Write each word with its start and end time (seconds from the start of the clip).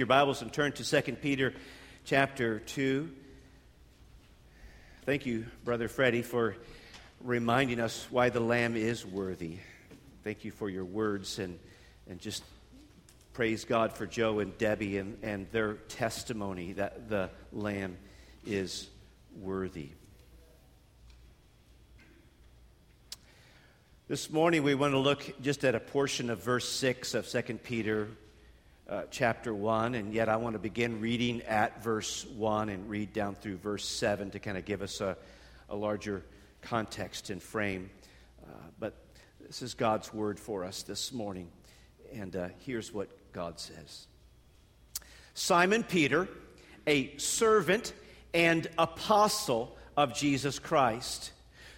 your 0.00 0.06
Bibles 0.06 0.40
and 0.40 0.50
turn 0.50 0.72
to 0.72 1.02
2 1.02 1.12
Peter 1.16 1.52
chapter 2.06 2.60
2. 2.60 3.10
Thank 5.04 5.26
you, 5.26 5.44
Brother 5.62 5.88
Freddie, 5.88 6.22
for 6.22 6.56
reminding 7.22 7.80
us 7.80 8.06
why 8.08 8.30
the 8.30 8.40
Lamb 8.40 8.76
is 8.76 9.04
worthy. 9.04 9.58
Thank 10.24 10.42
you 10.42 10.52
for 10.52 10.70
your 10.70 10.86
words 10.86 11.38
and, 11.38 11.58
and 12.08 12.18
just 12.18 12.42
praise 13.34 13.66
God 13.66 13.92
for 13.92 14.06
Joe 14.06 14.38
and 14.38 14.56
Debbie 14.56 14.96
and, 14.96 15.18
and 15.22 15.46
their 15.52 15.74
testimony 15.74 16.72
that 16.72 17.10
the 17.10 17.28
Lamb 17.52 17.98
is 18.46 18.88
worthy. 19.38 19.90
This 24.08 24.30
morning 24.30 24.62
we 24.62 24.74
want 24.74 24.94
to 24.94 24.98
look 24.98 25.42
just 25.42 25.62
at 25.62 25.74
a 25.74 25.80
portion 25.80 26.30
of 26.30 26.42
verse 26.42 26.66
6 26.66 27.12
of 27.12 27.28
2 27.28 27.42
Peter 27.62 28.08
uh, 28.90 29.02
chapter 29.08 29.54
1, 29.54 29.94
and 29.94 30.12
yet 30.12 30.28
I 30.28 30.34
want 30.36 30.54
to 30.54 30.58
begin 30.58 31.00
reading 31.00 31.42
at 31.42 31.82
verse 31.82 32.26
1 32.36 32.68
and 32.70 32.90
read 32.90 33.12
down 33.12 33.36
through 33.36 33.58
verse 33.58 33.84
7 33.86 34.32
to 34.32 34.40
kind 34.40 34.58
of 34.58 34.64
give 34.64 34.82
us 34.82 35.00
a, 35.00 35.16
a 35.68 35.76
larger 35.76 36.24
context 36.60 37.30
and 37.30 37.40
frame. 37.40 37.88
Uh, 38.42 38.52
but 38.80 38.94
this 39.46 39.62
is 39.62 39.74
God's 39.74 40.12
word 40.12 40.40
for 40.40 40.64
us 40.64 40.82
this 40.82 41.12
morning, 41.12 41.48
and 42.12 42.34
uh, 42.34 42.48
here's 42.66 42.92
what 42.92 43.08
God 43.32 43.60
says 43.60 44.08
Simon 45.34 45.84
Peter, 45.84 46.26
a 46.84 47.16
servant 47.16 47.92
and 48.34 48.68
apostle 48.76 49.76
of 49.96 50.14
Jesus 50.14 50.58
Christ, 50.58 51.30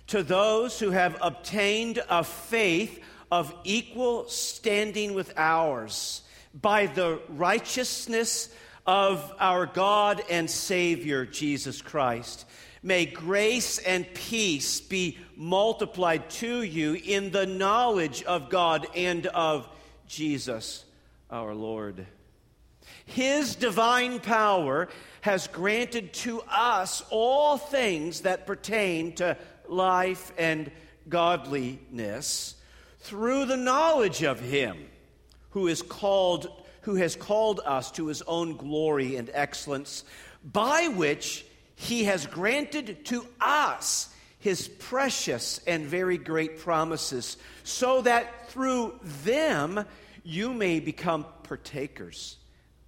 to 0.07 0.23
those 0.23 0.81
who 0.81 0.93
have 0.93 1.19
obtained 1.21 2.03
a 2.09 2.25
faith 2.25 3.01
of 3.31 3.55
equal 3.65 4.29
standing 4.29 5.13
with 5.13 5.35
ours 5.37 6.23
by 6.55 6.87
the 6.87 7.21
righteousness 7.29 8.49
of 8.87 9.33
our 9.39 9.67
God 9.67 10.23
and 10.31 10.51
Savior, 10.51 11.25
Jesus 11.25 11.81
Christ. 11.81 12.45
May 12.83 13.07
grace 13.07 13.79
and 13.79 14.13
peace 14.13 14.81
be 14.81 15.19
multiplied 15.37 16.29
to 16.31 16.63
you 16.63 16.95
in 16.95 17.31
the 17.31 17.47
knowledge 17.47 18.25
of 18.25 18.51
God 18.51 18.89
and 18.97 19.27
of 19.29 19.69
Jesus 20.09 20.85
our 21.31 21.55
Lord. 21.55 22.07
His 23.07 23.55
divine 23.55 24.19
power 24.19 24.89
has 25.21 25.47
granted 25.47 26.13
to 26.15 26.43
us 26.43 27.05
all 27.11 27.57
things 27.57 28.23
that 28.23 28.47
pertain 28.47 29.15
to 29.15 29.37
life 29.69 30.33
and 30.37 30.71
godliness 31.09 32.57
through 32.99 33.47
the 33.47 33.57
knowledge 33.57 34.23
of 34.23 34.41
Him 34.41 34.77
who 35.53 35.69
is 35.69 35.83
called 35.83 36.51
who 36.83 36.97
has 36.97 37.15
called 37.15 37.61
us 37.65 37.93
to 37.93 38.09
his 38.09 38.23
own 38.23 38.57
glory 38.57 39.15
and 39.17 39.31
excellence 39.33 40.05
by 40.45 40.89
which 40.89 41.47
he 41.77 42.05
has 42.05 42.27
granted 42.27 43.05
to 43.05 43.25
us 43.41 44.09
his 44.39 44.67
precious 44.67 45.61
and 45.67 45.87
very 45.87 46.19
great 46.19 46.59
promises 46.59 47.37
so 47.63 48.03
that 48.03 48.51
through 48.51 48.99
them 49.25 49.85
you 50.25 50.53
may 50.53 50.81
become 50.81 51.25
partakers 51.45 52.37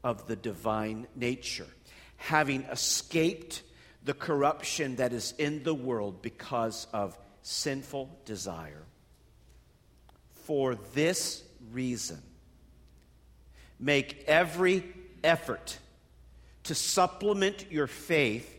of 0.03 0.27
the 0.27 0.37
divine 0.37 1.07
nature 1.15 1.69
having 2.17 2.63
escaped 2.63 3.63
the 4.05 4.15
corruption 4.15 4.97
that 4.97 5.13
is 5.13 5.35
in 5.39 5.63
the 5.63 5.75
world 5.75 6.23
because 6.23 6.87
of 6.93 7.19
sinful 7.43 8.19
desire. 8.25 8.83
For 10.47 10.75
this 10.95 11.43
reason 11.71 12.23
Make 13.79 14.25
every 14.27 14.85
effort 15.23 15.79
to 16.65 16.75
supplement 16.75 17.71
your 17.71 17.87
faith 17.87 18.51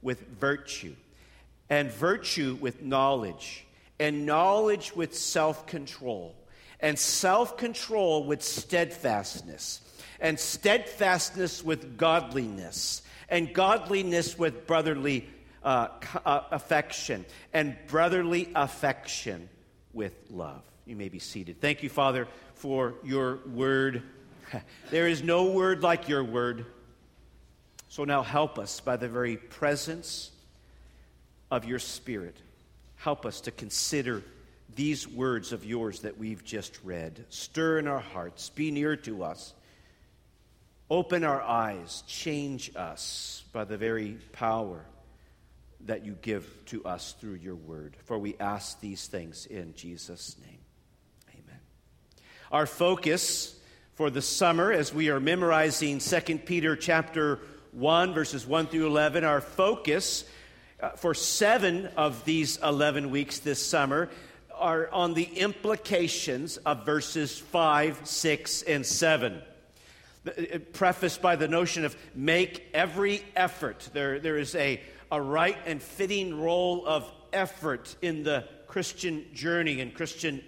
with 0.00 0.20
virtue, 0.38 0.94
and 1.70 1.90
virtue 1.90 2.58
with 2.60 2.82
knowledge, 2.82 3.64
and 3.98 4.26
knowledge 4.26 4.94
with 4.94 5.16
self 5.16 5.66
control, 5.66 6.34
and 6.80 6.98
self 6.98 7.56
control 7.56 8.24
with 8.24 8.42
steadfastness, 8.42 9.80
and 10.20 10.38
steadfastness 10.38 11.62
with 11.62 11.96
godliness, 11.96 13.02
and 13.28 13.54
godliness 13.54 14.36
with 14.36 14.66
brotherly 14.66 15.28
uh, 15.62 15.88
uh, 16.24 16.40
affection, 16.50 17.24
and 17.52 17.76
brotherly 17.86 18.48
affection 18.56 19.48
with 19.92 20.14
love. 20.30 20.62
You 20.84 20.96
may 20.96 21.08
be 21.08 21.20
seated. 21.20 21.60
Thank 21.60 21.84
you, 21.84 21.88
Father, 21.88 22.26
for 22.54 22.94
your 23.04 23.38
word. 23.46 24.02
there 24.90 25.08
is 25.08 25.22
no 25.22 25.52
word 25.52 25.82
like 25.82 26.08
your 26.08 26.24
word. 26.24 26.66
So 27.88 28.04
now 28.04 28.22
help 28.22 28.58
us 28.58 28.80
by 28.80 28.96
the 28.96 29.08
very 29.08 29.36
presence 29.36 30.30
of 31.50 31.64
your 31.64 31.78
Spirit. 31.78 32.36
Help 32.96 33.26
us 33.26 33.42
to 33.42 33.50
consider 33.50 34.22
these 34.74 35.06
words 35.06 35.52
of 35.52 35.64
yours 35.64 36.00
that 36.00 36.16
we've 36.16 36.42
just 36.44 36.78
read. 36.82 37.24
Stir 37.28 37.78
in 37.78 37.86
our 37.86 38.00
hearts, 38.00 38.48
be 38.50 38.70
near 38.70 38.96
to 38.96 39.24
us. 39.24 39.52
Open 40.88 41.24
our 41.24 41.42
eyes, 41.42 42.02
change 42.06 42.70
us 42.76 43.44
by 43.52 43.64
the 43.64 43.76
very 43.76 44.18
power 44.32 44.84
that 45.86 46.04
you 46.04 46.16
give 46.22 46.46
to 46.66 46.84
us 46.84 47.14
through 47.20 47.34
your 47.34 47.54
word. 47.54 47.96
For 48.04 48.18
we 48.18 48.36
ask 48.38 48.80
these 48.80 49.06
things 49.06 49.46
in 49.46 49.74
Jesus' 49.74 50.36
name. 50.46 50.60
Amen. 51.30 51.60
Our 52.50 52.66
focus 52.66 53.58
for 53.94 54.08
the 54.08 54.22
summer 54.22 54.72
as 54.72 54.94
we 54.94 55.10
are 55.10 55.20
memorizing 55.20 55.98
2 55.98 56.38
Peter 56.38 56.76
chapter 56.76 57.38
1 57.72 58.14
verses 58.14 58.46
1 58.46 58.68
through 58.68 58.86
11 58.86 59.22
our 59.22 59.42
focus 59.42 60.24
uh, 60.80 60.90
for 60.90 61.12
7 61.12 61.86
of 61.96 62.24
these 62.24 62.56
11 62.62 63.10
weeks 63.10 63.40
this 63.40 63.64
summer 63.64 64.08
are 64.56 64.88
on 64.92 65.12
the 65.12 65.24
implications 65.24 66.56
of 66.58 66.86
verses 66.86 67.38
5, 67.38 68.00
6 68.04 68.62
and 68.62 68.86
7 68.86 69.42
uh, 70.26 70.30
prefaced 70.72 71.20
by 71.20 71.36
the 71.36 71.48
notion 71.48 71.84
of 71.84 71.94
make 72.14 72.66
every 72.72 73.22
effort. 73.36 73.90
There, 73.92 74.18
there 74.20 74.38
is 74.38 74.54
a, 74.54 74.80
a 75.10 75.20
right 75.20 75.58
and 75.66 75.82
fitting 75.82 76.40
role 76.40 76.86
of 76.86 77.10
effort 77.32 77.94
in 78.00 78.22
the 78.22 78.48
Christian 78.68 79.26
journey 79.34 79.80
and 79.80 79.92
Christian 79.92 80.42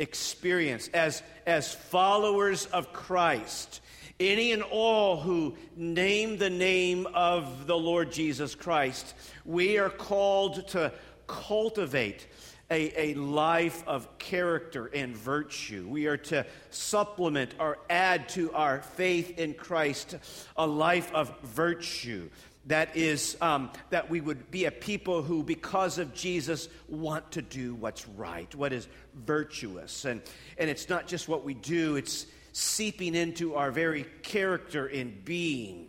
experience 0.00 0.88
as, 0.92 1.22
as 1.46 1.72
followers 1.72 2.66
of 2.66 2.92
Christ. 2.92 3.80
Any 4.18 4.52
and 4.52 4.62
all 4.62 5.20
who 5.20 5.56
name 5.76 6.38
the 6.38 6.50
name 6.50 7.06
of 7.14 7.66
the 7.66 7.76
Lord 7.76 8.10
Jesus 8.10 8.54
Christ, 8.54 9.14
we 9.44 9.78
are 9.78 9.88
called 9.88 10.66
to 10.68 10.92
cultivate 11.26 12.26
a, 12.70 13.12
a 13.12 13.14
life 13.14 13.82
of 13.86 14.18
character 14.18 14.86
and 14.86 15.16
virtue. 15.16 15.86
We 15.88 16.06
are 16.06 16.16
to 16.18 16.46
supplement 16.70 17.54
or 17.58 17.78
add 17.88 18.28
to 18.30 18.52
our 18.52 18.82
faith 18.82 19.38
in 19.38 19.54
Christ 19.54 20.16
a 20.56 20.66
life 20.66 21.12
of 21.12 21.38
virtue 21.40 22.28
that 22.66 22.96
is 22.96 23.36
um, 23.40 23.70
that 23.88 24.10
we 24.10 24.20
would 24.20 24.50
be 24.50 24.66
a 24.66 24.70
people 24.70 25.22
who 25.22 25.42
because 25.42 25.98
of 25.98 26.14
jesus 26.14 26.68
want 26.88 27.30
to 27.32 27.42
do 27.42 27.74
what's 27.74 28.06
right 28.08 28.54
what 28.54 28.72
is 28.72 28.88
virtuous 29.14 30.04
and 30.04 30.20
and 30.58 30.68
it's 30.68 30.88
not 30.88 31.06
just 31.06 31.28
what 31.28 31.44
we 31.44 31.54
do 31.54 31.96
it's 31.96 32.26
seeping 32.52 33.14
into 33.14 33.54
our 33.54 33.70
very 33.70 34.04
character 34.22 34.86
and 34.86 35.24
being 35.24 35.88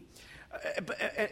uh, 0.54 0.82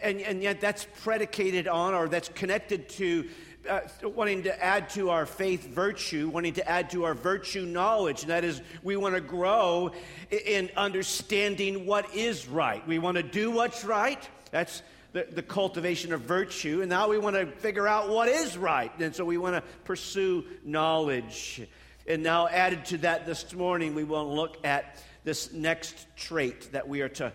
and, 0.02 0.20
and 0.22 0.42
yet 0.42 0.60
that's 0.60 0.88
predicated 1.02 1.68
on 1.68 1.94
or 1.94 2.08
that's 2.08 2.30
connected 2.30 2.90
to 2.90 3.28
uh, 3.68 3.82
wanting 4.04 4.44
to 4.44 4.64
add 4.64 4.90
to 4.90 5.10
our 5.10 5.26
faith 5.26 5.68
virtue, 5.68 6.30
wanting 6.30 6.54
to 6.54 6.68
add 6.68 6.90
to 6.90 7.04
our 7.04 7.14
virtue 7.14 7.66
knowledge. 7.66 8.22
And 8.22 8.32
that 8.32 8.44
is, 8.44 8.62
we 8.84 8.96
want 8.96 9.16
to 9.16 9.22
grow 9.22 9.92
in 10.32 10.70
understanding 10.78 11.86
what 11.86 12.16
is 12.16 12.48
right. 12.48 12.86
We 12.88 13.00
want 13.00 13.18
to 13.18 13.24
do 13.24 13.52
what's 13.52 13.84
right. 13.84 14.28
That's 14.52 14.82
the, 15.14 15.28
the 15.32 15.42
cultivation 15.42 16.14
of 16.14 16.22
virtue, 16.22 16.82
and 16.82 16.90
now 16.90 17.10
we 17.10 17.18
want 17.18 17.36
to 17.36 17.46
figure 17.46 17.88
out 17.88 18.10
what 18.10 18.28
is 18.28 18.58
right. 18.58 18.92
And 19.00 19.16
so 19.16 19.26
we 19.26 19.38
want 19.38 19.56
to 19.56 19.64
pursue 19.84 20.46
knowledge. 20.64 21.68
And 22.08 22.24
now, 22.24 22.48
added 22.48 22.86
to 22.86 22.98
that 23.00 23.26
this 23.26 23.54
morning, 23.54 23.96
we 23.96 24.04
want 24.04 24.30
to 24.30 24.34
look 24.34 24.66
at 24.66 25.04
this 25.24 25.52
next 25.54 26.08
trait 26.16 26.72
that 26.72 26.88
we 26.88 27.02
are 27.02 27.10
to 27.10 27.34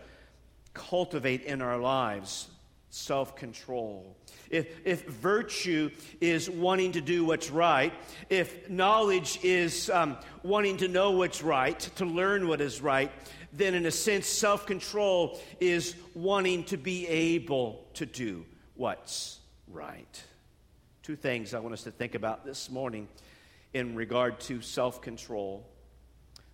cultivate 0.73 1.43
in 1.43 1.63
our 1.63 1.79
lives 1.79 2.49
self 2.95 3.35
control. 3.35 4.17
If, 4.51 4.69
if 4.85 5.05
virtue 5.07 5.91
is 6.21 6.49
wanting 6.49 6.93
to 6.93 7.01
do 7.01 7.25
what's 7.25 7.51
right, 7.51 7.93
if 8.31 8.71
knowledge 8.71 9.41
is 9.43 9.91
um, 9.91 10.17
wanting 10.45 10.77
to 10.77 10.89
know 10.89 11.11
what's 11.11 11.43
right, 11.43 11.79
to 11.97 12.05
learn 12.05 12.47
what 12.47 12.61
is 12.61 12.81
right, 12.81 13.11
then 13.57 13.75
in 13.75 13.87
a 13.87 13.91
sense, 13.91 14.27
self 14.27 14.67
control 14.67 15.41
is 15.61 15.95
wanting 16.15 16.65
to 16.65 16.77
be 16.77 17.07
able 17.07 17.87
to 17.95 18.05
do 18.05 18.45
what's 18.75 19.39
right. 19.69 20.23
Two 21.03 21.17
things 21.17 21.55
I 21.55 21.61
want 21.61 21.73
us 21.73 21.85
to 21.85 21.91
think 21.91 22.15
about 22.15 22.45
this 22.45 22.69
morning 22.69 23.09
in 23.73 23.95
regard 23.95 24.41
to 24.41 24.61
self 24.61 25.01
control. 25.01 25.69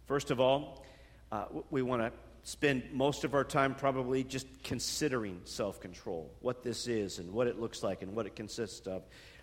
First 0.07 0.31
of 0.31 0.41
all, 0.41 0.85
uh, 1.33 1.47
we 1.71 1.83
want 1.83 2.03
to 2.03 2.13
spend 2.43 2.83
most 2.93 3.25
of 3.25 3.35
our 3.35 3.45
time 3.45 3.75
probably 3.75 4.23
just 4.23 4.47
considering 4.63 5.41
self 5.45 5.81
control, 5.81 6.31
what 6.41 6.63
this 6.63 6.87
is 6.87 7.19
and 7.19 7.33
what 7.33 7.47
it 7.47 7.59
looks 7.59 7.83
like 7.83 8.03
and 8.03 8.15
what 8.15 8.27
it 8.27 8.37
consists 8.37 8.87
of. 8.87 9.03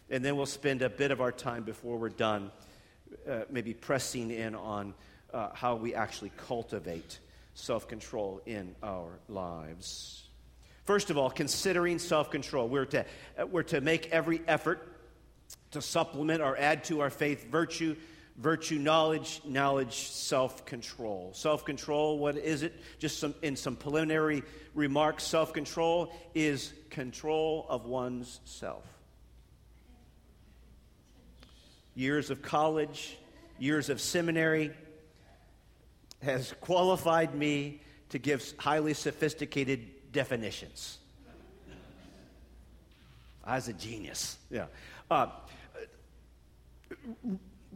And 0.10 0.24
then 0.24 0.38
we'll 0.38 0.46
spend 0.46 0.84
a 0.84 0.90
bit 0.90 1.10
of 1.10 1.22
our 1.22 1.32
time 1.32 1.64
before 1.64 1.98
we're 1.98 2.10
done, 2.10 2.52
uh, 3.28 3.42
maybe 3.50 3.74
pressing 3.74 4.30
in 4.30 4.54
on 4.54 4.94
uh, 5.34 5.50
how 5.54 5.76
we 5.76 5.96
actually 5.96 6.32
cultivate 6.38 7.20
self 7.58 7.88
control 7.88 8.40
in 8.46 8.76
our 8.84 9.20
lives. 9.28 10.24
First 10.86 11.10
of 11.10 11.18
all, 11.18 11.30
considering 11.30 12.00
self 12.00 12.32
control, 12.32 12.70
we're 12.70 12.86
to, 12.86 13.06
we're 13.50 13.64
to 13.64 13.82
make 13.82 14.08
every 14.12 14.42
effort 14.48 14.88
to 15.72 15.82
supplement 15.82 16.42
or 16.42 16.58
add 16.58 16.84
to 16.86 17.02
our 17.02 17.10
faith 17.10 17.50
virtue, 17.50 17.96
virtue 18.38 18.78
knowledge, 18.78 19.42
knowledge 19.44 20.08
self 20.08 20.66
control. 20.66 21.32
Self 21.34 21.66
control, 21.66 22.20
what 22.20 22.38
is 22.38 22.62
it? 22.62 22.74
Just 23.00 23.20
some, 23.20 23.34
in 23.42 23.56
some 23.56 23.76
preliminary 23.76 24.44
remarks, 24.76 25.24
self 25.24 25.52
control 25.52 26.14
is 26.36 26.72
control 26.92 27.66
of 27.70 27.86
one's 27.86 28.40
self. 28.46 28.86
Years 31.96 32.30
of 32.30 32.44
college, 32.44 33.18
years 33.58 33.90
of 33.90 34.00
seminary 34.00 34.72
has 36.22 36.54
qualified 36.62 37.36
me 37.36 37.82
to 38.10 38.20
give 38.20 38.54
highly 38.58 38.94
sophisticated 38.94 40.12
definitions. 40.12 41.00
I 43.44 43.56
was 43.56 43.68
a 43.68 43.74
genius. 43.74 44.38
Yeah. 44.50 44.66
Uh, 45.10 45.28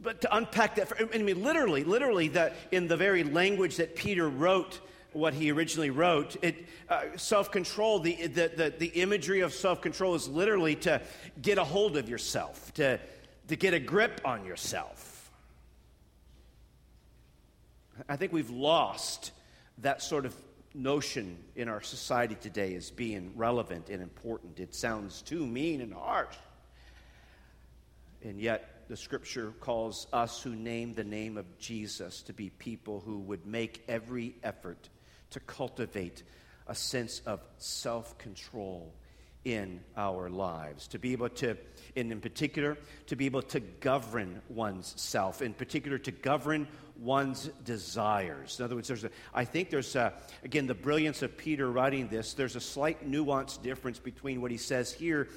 but 0.01 0.21
to 0.21 0.35
unpack 0.35 0.75
that, 0.75 0.87
for, 0.89 0.97
I 1.13 1.17
mean, 1.17 1.43
literally, 1.43 1.83
literally, 1.83 2.29
that 2.29 2.55
in 2.71 2.87
the 2.87 2.97
very 2.97 3.23
language 3.23 3.77
that 3.77 3.95
Peter 3.95 4.27
wrote 4.27 4.79
what 5.13 5.33
he 5.33 5.51
originally 5.51 5.89
wrote, 5.89 6.35
it 6.41 6.65
uh, 6.89 7.03
self-control. 7.17 7.99
The, 7.99 8.27
the 8.27 8.51
the 8.55 8.73
the 8.77 8.87
imagery 8.87 9.41
of 9.41 9.53
self-control 9.53 10.15
is 10.15 10.27
literally 10.27 10.75
to 10.77 11.01
get 11.41 11.57
a 11.57 11.63
hold 11.63 11.97
of 11.97 12.09
yourself, 12.09 12.73
to 12.75 12.99
to 13.47 13.55
get 13.55 13.73
a 13.73 13.79
grip 13.79 14.21
on 14.25 14.45
yourself. 14.45 15.00
I 18.07 18.15
think 18.15 18.31
we've 18.31 18.49
lost 18.49 19.31
that 19.79 20.01
sort 20.01 20.25
of 20.25 20.35
notion 20.73 21.37
in 21.55 21.67
our 21.67 21.81
society 21.81 22.35
today 22.35 22.75
as 22.75 22.91
being 22.91 23.33
relevant 23.35 23.89
and 23.89 24.01
important. 24.01 24.59
It 24.59 24.73
sounds 24.73 25.21
too 25.21 25.45
mean 25.45 25.81
and 25.81 25.93
harsh. 25.93 26.35
And 28.23 28.39
yet, 28.39 28.85
the 28.87 28.97
scripture 28.97 29.53
calls 29.59 30.07
us 30.13 30.41
who 30.41 30.55
name 30.55 30.93
the 30.93 31.03
name 31.03 31.37
of 31.37 31.57
Jesus 31.57 32.21
to 32.23 32.33
be 32.33 32.49
people 32.49 32.99
who 32.99 33.19
would 33.19 33.45
make 33.45 33.83
every 33.87 34.35
effort 34.43 34.89
to 35.31 35.39
cultivate 35.39 36.23
a 36.67 36.75
sense 36.75 37.21
of 37.25 37.41
self 37.57 38.17
control 38.17 38.93
in 39.43 39.81
our 39.97 40.29
lives. 40.29 40.87
To 40.89 40.99
be 40.99 41.13
able 41.13 41.29
to, 41.29 41.57
and 41.95 42.11
in 42.11 42.21
particular, 42.21 42.77
to 43.07 43.15
be 43.15 43.25
able 43.25 43.41
to 43.43 43.59
govern 43.59 44.41
one's 44.49 44.93
self, 44.97 45.41
in 45.41 45.53
particular, 45.53 45.97
to 45.99 46.11
govern 46.11 46.67
one's 46.99 47.49
desires. 47.65 48.59
In 48.59 48.65
other 48.65 48.75
words, 48.75 48.87
there's 48.87 49.03
a, 49.03 49.09
I 49.33 49.45
think 49.45 49.69
there's, 49.69 49.95
a, 49.95 50.13
again, 50.43 50.67
the 50.67 50.75
brilliance 50.75 51.23
of 51.23 51.35
Peter 51.37 51.71
writing 51.71 52.07
this, 52.07 52.33
there's 52.33 52.55
a 52.55 52.61
slight 52.61 53.05
nuance 53.07 53.57
difference 53.57 53.97
between 53.97 54.41
what 54.41 54.51
he 54.51 54.57
says 54.57 54.93
here 54.93 55.27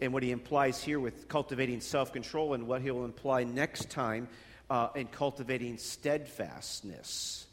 and 0.00 0.12
what 0.12 0.22
he 0.22 0.30
implies 0.30 0.82
here 0.82 1.00
with 1.00 1.28
cultivating 1.28 1.80
self 1.80 2.12
control 2.12 2.54
and 2.54 2.66
what 2.66 2.82
he'll 2.82 3.04
imply 3.04 3.44
next 3.44 3.90
time 3.90 4.28
uh, 4.70 4.88
in 4.94 5.06
cultivating 5.06 5.78
steadfastness. 5.78 7.46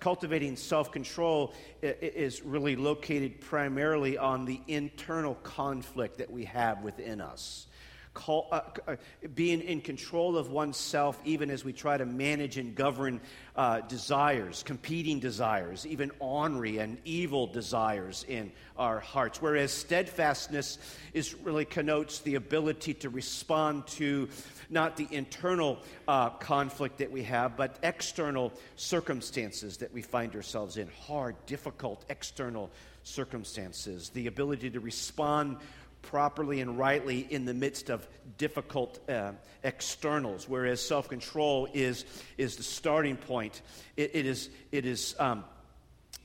Cultivating 0.00 0.56
self 0.56 0.90
control 0.90 1.52
is 1.82 2.42
really 2.42 2.76
located 2.76 3.40
primarily 3.40 4.18
on 4.18 4.44
the 4.44 4.60
internal 4.66 5.34
conflict 5.36 6.18
that 6.18 6.30
we 6.30 6.44
have 6.44 6.82
within 6.82 7.20
us 7.20 7.66
call, 8.14 8.48
uh, 8.50 8.60
uh, 8.86 8.96
being 9.34 9.60
in 9.60 9.80
control 9.80 10.38
of 10.38 10.50
oneself, 10.50 11.20
even 11.24 11.50
as 11.50 11.64
we 11.64 11.72
try 11.72 11.98
to 11.98 12.06
manage 12.06 12.56
and 12.56 12.74
govern 12.74 13.20
uh, 13.56 13.80
desires, 13.80 14.62
competing 14.62 15.18
desires, 15.18 15.86
even 15.86 16.10
ornery 16.20 16.78
and 16.78 16.98
evil 17.04 17.46
desires 17.46 18.24
in 18.28 18.50
our 18.78 19.00
hearts. 19.00 19.42
Whereas 19.42 19.72
steadfastness 19.72 20.78
is 21.12 21.34
really 21.34 21.64
connotes 21.64 22.20
the 22.20 22.36
ability 22.36 22.94
to 22.94 23.10
respond 23.10 23.86
to 23.88 24.28
not 24.70 24.96
the 24.96 25.06
internal 25.10 25.78
uh, 26.08 26.30
conflict 26.30 26.98
that 26.98 27.10
we 27.10 27.22
have, 27.24 27.56
but 27.56 27.78
external 27.82 28.52
circumstances 28.76 29.76
that 29.78 29.92
we 29.92 30.02
find 30.02 30.34
ourselves 30.34 30.76
in 30.76 30.88
hard, 31.06 31.34
difficult 31.46 32.04
external 32.08 32.70
circumstances. 33.04 34.08
The 34.10 34.26
ability 34.26 34.70
to 34.70 34.80
respond 34.80 35.58
properly 36.06 36.60
and 36.60 36.78
rightly 36.78 37.26
in 37.30 37.44
the 37.44 37.54
midst 37.54 37.90
of 37.90 38.06
difficult 38.38 38.98
uh, 39.08 39.32
externals, 39.62 40.48
whereas 40.48 40.80
self 40.80 41.08
control 41.08 41.68
is, 41.72 42.04
is 42.38 42.56
the 42.56 42.62
starting 42.62 43.16
point. 43.16 43.62
it, 43.96 44.10
it 44.14 44.26
is, 44.26 44.50
it, 44.72 44.86
is, 44.86 45.14
um, 45.18 45.44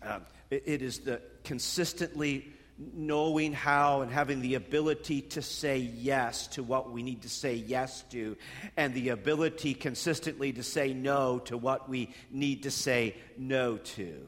uh, 0.04 0.20
it, 0.50 0.82
is 0.82 1.00
the 1.00 1.22
consistently 1.44 2.54
knowing 2.94 3.52
how 3.52 4.02
and 4.02 4.12
having 4.12 4.42
the 4.42 4.56
ability 4.56 5.22
to 5.22 5.42
say 5.42 5.78
yes 5.78 6.48
to 6.48 6.64
what 6.64 6.92
we 6.92 7.04
need 7.04 7.22
to 7.24 7.30
say 7.30 7.54
yes 7.54 8.04
to, 8.10 8.38
and 8.78 8.94
the 8.94 9.10
ability 9.10 9.74
consistently 9.74 10.54
to 10.54 10.64
say 10.64 10.94
no 10.94 11.40
to 11.40 11.58
what 11.58 11.90
we 11.90 12.14
need 12.32 12.64
to 12.64 12.72
say 12.72 13.16
no 13.38 13.78
to. 13.78 14.28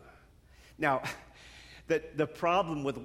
Now, 0.78 1.02
the, 1.88 2.04
the 2.16 2.28
problem 2.28 2.84
with 2.84 3.00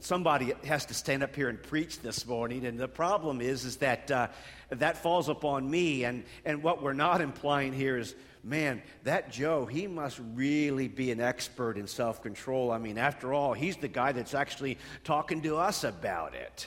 somebody 0.00 0.52
has 0.64 0.86
to 0.86 0.94
stand 0.94 1.22
up 1.22 1.34
here 1.34 1.48
and 1.48 1.62
preach 1.62 2.00
this 2.00 2.26
morning, 2.26 2.66
and 2.66 2.78
the 2.78 2.88
problem 2.88 3.40
is, 3.40 3.64
is 3.64 3.76
that 3.78 4.10
uh, 4.10 4.28
that 4.70 5.02
falls 5.02 5.28
upon 5.28 5.70
me. 5.70 6.04
And, 6.04 6.24
and 6.44 6.62
what 6.62 6.82
we're 6.82 6.92
not 6.92 7.20
implying 7.20 7.72
here 7.72 7.96
is, 7.96 8.14
man, 8.42 8.82
that 9.04 9.30
Joe, 9.30 9.66
he 9.66 9.86
must 9.86 10.20
really 10.34 10.88
be 10.88 11.10
an 11.10 11.20
expert 11.20 11.78
in 11.78 11.86
self 11.86 12.22
control. 12.22 12.70
I 12.70 12.78
mean, 12.78 12.98
after 12.98 13.32
all, 13.32 13.52
he's 13.52 13.76
the 13.76 13.88
guy 13.88 14.12
that's 14.12 14.34
actually 14.34 14.78
talking 15.04 15.42
to 15.42 15.56
us 15.56 15.84
about 15.84 16.34
it. 16.34 16.66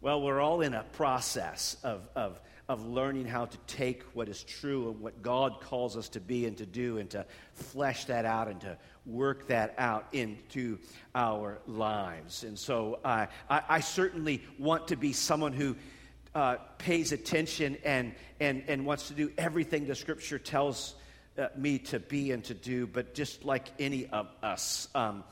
Well, 0.00 0.22
we're 0.22 0.40
all 0.40 0.62
in 0.62 0.74
a 0.74 0.82
process 0.82 1.76
of, 1.82 2.08
of 2.14 2.40
of 2.70 2.86
learning 2.86 3.24
how 3.24 3.46
to 3.46 3.58
take 3.66 4.04
what 4.14 4.28
is 4.28 4.44
true 4.44 4.90
and 4.90 5.00
what 5.00 5.22
God 5.22 5.60
calls 5.60 5.96
us 5.96 6.08
to 6.10 6.20
be 6.20 6.46
and 6.46 6.56
to 6.58 6.64
do 6.64 6.98
and 6.98 7.10
to 7.10 7.26
flesh 7.52 8.04
that 8.04 8.24
out 8.24 8.46
and 8.46 8.60
to 8.60 8.78
work 9.12 9.48
that 9.48 9.74
out 9.78 10.06
into 10.12 10.78
our 11.14 11.58
lives. 11.66 12.44
And 12.44 12.58
so 12.58 13.00
uh, 13.04 13.26
I, 13.48 13.62
I, 13.68 13.80
certainly 13.80 14.42
want 14.58 14.88
to 14.88 14.96
be 14.96 15.12
someone 15.12 15.52
who 15.52 15.76
uh, 16.34 16.56
pays 16.78 17.12
attention 17.12 17.76
and, 17.84 18.14
and, 18.38 18.64
and 18.68 18.86
wants 18.86 19.08
to 19.08 19.14
do 19.14 19.32
everything 19.36 19.86
the 19.86 19.94
scripture 19.94 20.38
tells 20.38 20.94
uh, 21.38 21.48
me 21.56 21.78
to 21.78 21.98
be 21.98 22.30
and 22.32 22.44
to 22.44 22.54
do, 22.54 22.86
but 22.86 23.14
just 23.14 23.44
like 23.44 23.68
any 23.78 24.06
of 24.06 24.28
us. 24.42 24.88
Um, 24.94 25.24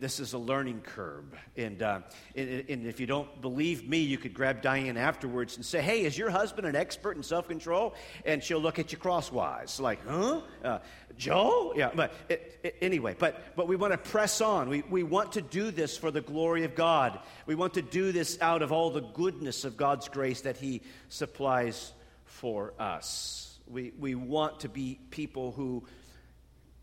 this 0.00 0.18
is 0.18 0.32
a 0.32 0.38
learning 0.38 0.80
curve. 0.80 1.24
And, 1.56 1.82
uh, 1.82 2.00
and, 2.34 2.64
and, 2.70 2.86
if 2.86 3.00
you 3.00 3.06
don't 3.06 3.42
believe 3.42 3.86
me, 3.86 3.98
you 3.98 4.16
could 4.16 4.32
grab 4.32 4.62
Diane 4.62 4.96
afterwards 4.96 5.56
and 5.56 5.64
say, 5.64 5.82
Hey, 5.82 6.04
is 6.04 6.16
your 6.16 6.30
husband 6.30 6.66
an 6.66 6.74
expert 6.74 7.18
in 7.18 7.22
self 7.22 7.48
control? 7.48 7.94
And 8.24 8.42
she'll 8.42 8.60
look 8.60 8.78
at 8.78 8.92
you 8.92 8.98
crosswise, 8.98 9.78
like, 9.78 9.98
Huh? 10.06 10.40
Uh, 10.64 10.78
Joe? 11.18 11.74
Yeah, 11.76 11.90
but 11.94 12.14
it, 12.30 12.58
it, 12.62 12.76
anyway, 12.80 13.14
but, 13.18 13.54
but 13.56 13.68
we 13.68 13.76
want 13.76 13.92
to 13.92 13.98
press 13.98 14.40
on. 14.40 14.70
We, 14.70 14.82
we 14.88 15.02
want 15.02 15.32
to 15.32 15.42
do 15.42 15.70
this 15.70 15.98
for 15.98 16.10
the 16.10 16.22
glory 16.22 16.64
of 16.64 16.74
God. 16.74 17.20
We 17.44 17.54
want 17.54 17.74
to 17.74 17.82
do 17.82 18.10
this 18.10 18.38
out 18.40 18.62
of 18.62 18.72
all 18.72 18.90
the 18.90 19.02
goodness 19.02 19.64
of 19.64 19.76
God's 19.76 20.08
grace 20.08 20.40
that 20.42 20.56
He 20.56 20.80
supplies 21.10 21.92
for 22.24 22.72
us. 22.78 23.58
We, 23.66 23.92
we 23.98 24.14
want 24.14 24.60
to 24.60 24.68
be 24.70 24.98
people 25.10 25.52
who 25.52 25.84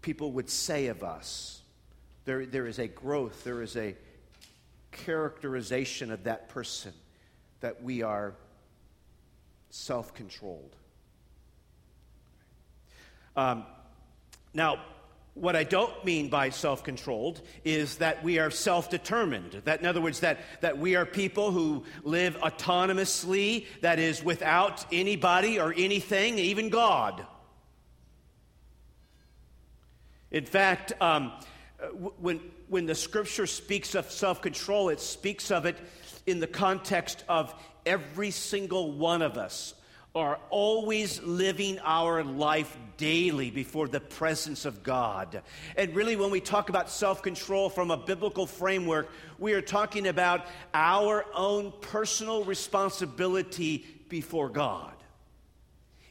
people 0.02 0.32
would 0.34 0.50
say 0.50 0.88
of 0.88 1.04
us, 1.04 1.61
there, 2.26 2.46
there 2.46 2.68
is 2.68 2.80
a 2.80 2.88
growth, 2.88 3.44
there 3.44 3.62
is 3.62 3.76
a 3.76 3.96
characterization 4.92 6.12
of 6.12 6.24
that 6.26 6.50
person 6.50 6.94
that 7.62 7.84
we 7.84 8.02
are 8.02 8.34
self 9.70 10.14
controlled. 10.14 10.76
Um, 13.36 13.66
now, 14.54 14.82
what 15.34 15.56
I 15.56 15.64
don't 15.64 16.04
mean 16.04 16.30
by 16.30 16.50
self 16.50 16.84
controlled 16.84 17.42
is 17.64 17.98
that 17.98 18.24
we 18.24 18.40
are 18.40 18.52
self 18.52 18.90
determined. 18.90 19.62
That, 19.64 19.80
in 19.80 19.86
other 19.86 20.02
words, 20.02 20.20
that, 20.20 20.40
that 20.60 20.78
we 20.78 20.96
are 20.96 21.06
people 21.06 21.52
who 21.52 21.86
live 22.04 22.36
autonomously, 22.38 23.66
that 23.82 23.98
is, 23.98 24.24
without 24.24 24.86
anybody 24.92 25.60
or 25.60 25.74
anything, 25.76 26.38
even 26.38 26.70
God. 26.70 27.26
In 30.32 30.46
fact, 30.46 30.94
um, 31.02 31.32
Uh, 31.82 31.88
when, 32.20 32.40
when 32.68 32.86
the 32.86 32.96
scripture 32.96 33.48
speaks 33.48 33.96
of 33.96 34.10
self 34.12 34.42
control, 34.42 34.90
it 34.90 35.00
speaks 35.00 35.52
of 35.52 35.66
it 35.66 35.78
in 36.26 36.40
the 36.40 36.48
context 36.48 37.24
of 37.28 37.54
every 37.86 38.32
single 38.32 38.92
one 38.92 39.22
of 39.22 39.38
us 39.38 39.74
are 40.14 40.40
always 40.50 41.22
living 41.22 41.80
our 41.80 42.22
life 42.24 42.78
daily 42.98 43.50
before 43.50 43.88
the 43.88 44.00
presence 44.00 44.66
of 44.66 44.84
God. 44.84 45.42
And 45.78 45.96
really, 45.96 46.18
when 46.18 46.32
we 46.32 46.42
talk 46.42 46.70
about 46.70 46.90
self 46.90 47.22
control 47.22 47.70
from 47.70 47.92
a 47.92 47.98
biblical 47.98 48.46
framework, 48.46 49.10
we 49.40 49.54
are 49.54 49.62
talking 49.62 50.08
about 50.08 50.46
our 50.74 51.26
own 51.34 51.74
personal 51.82 52.44
responsibility 52.44 53.86
before 54.10 54.50
God. 54.50 54.94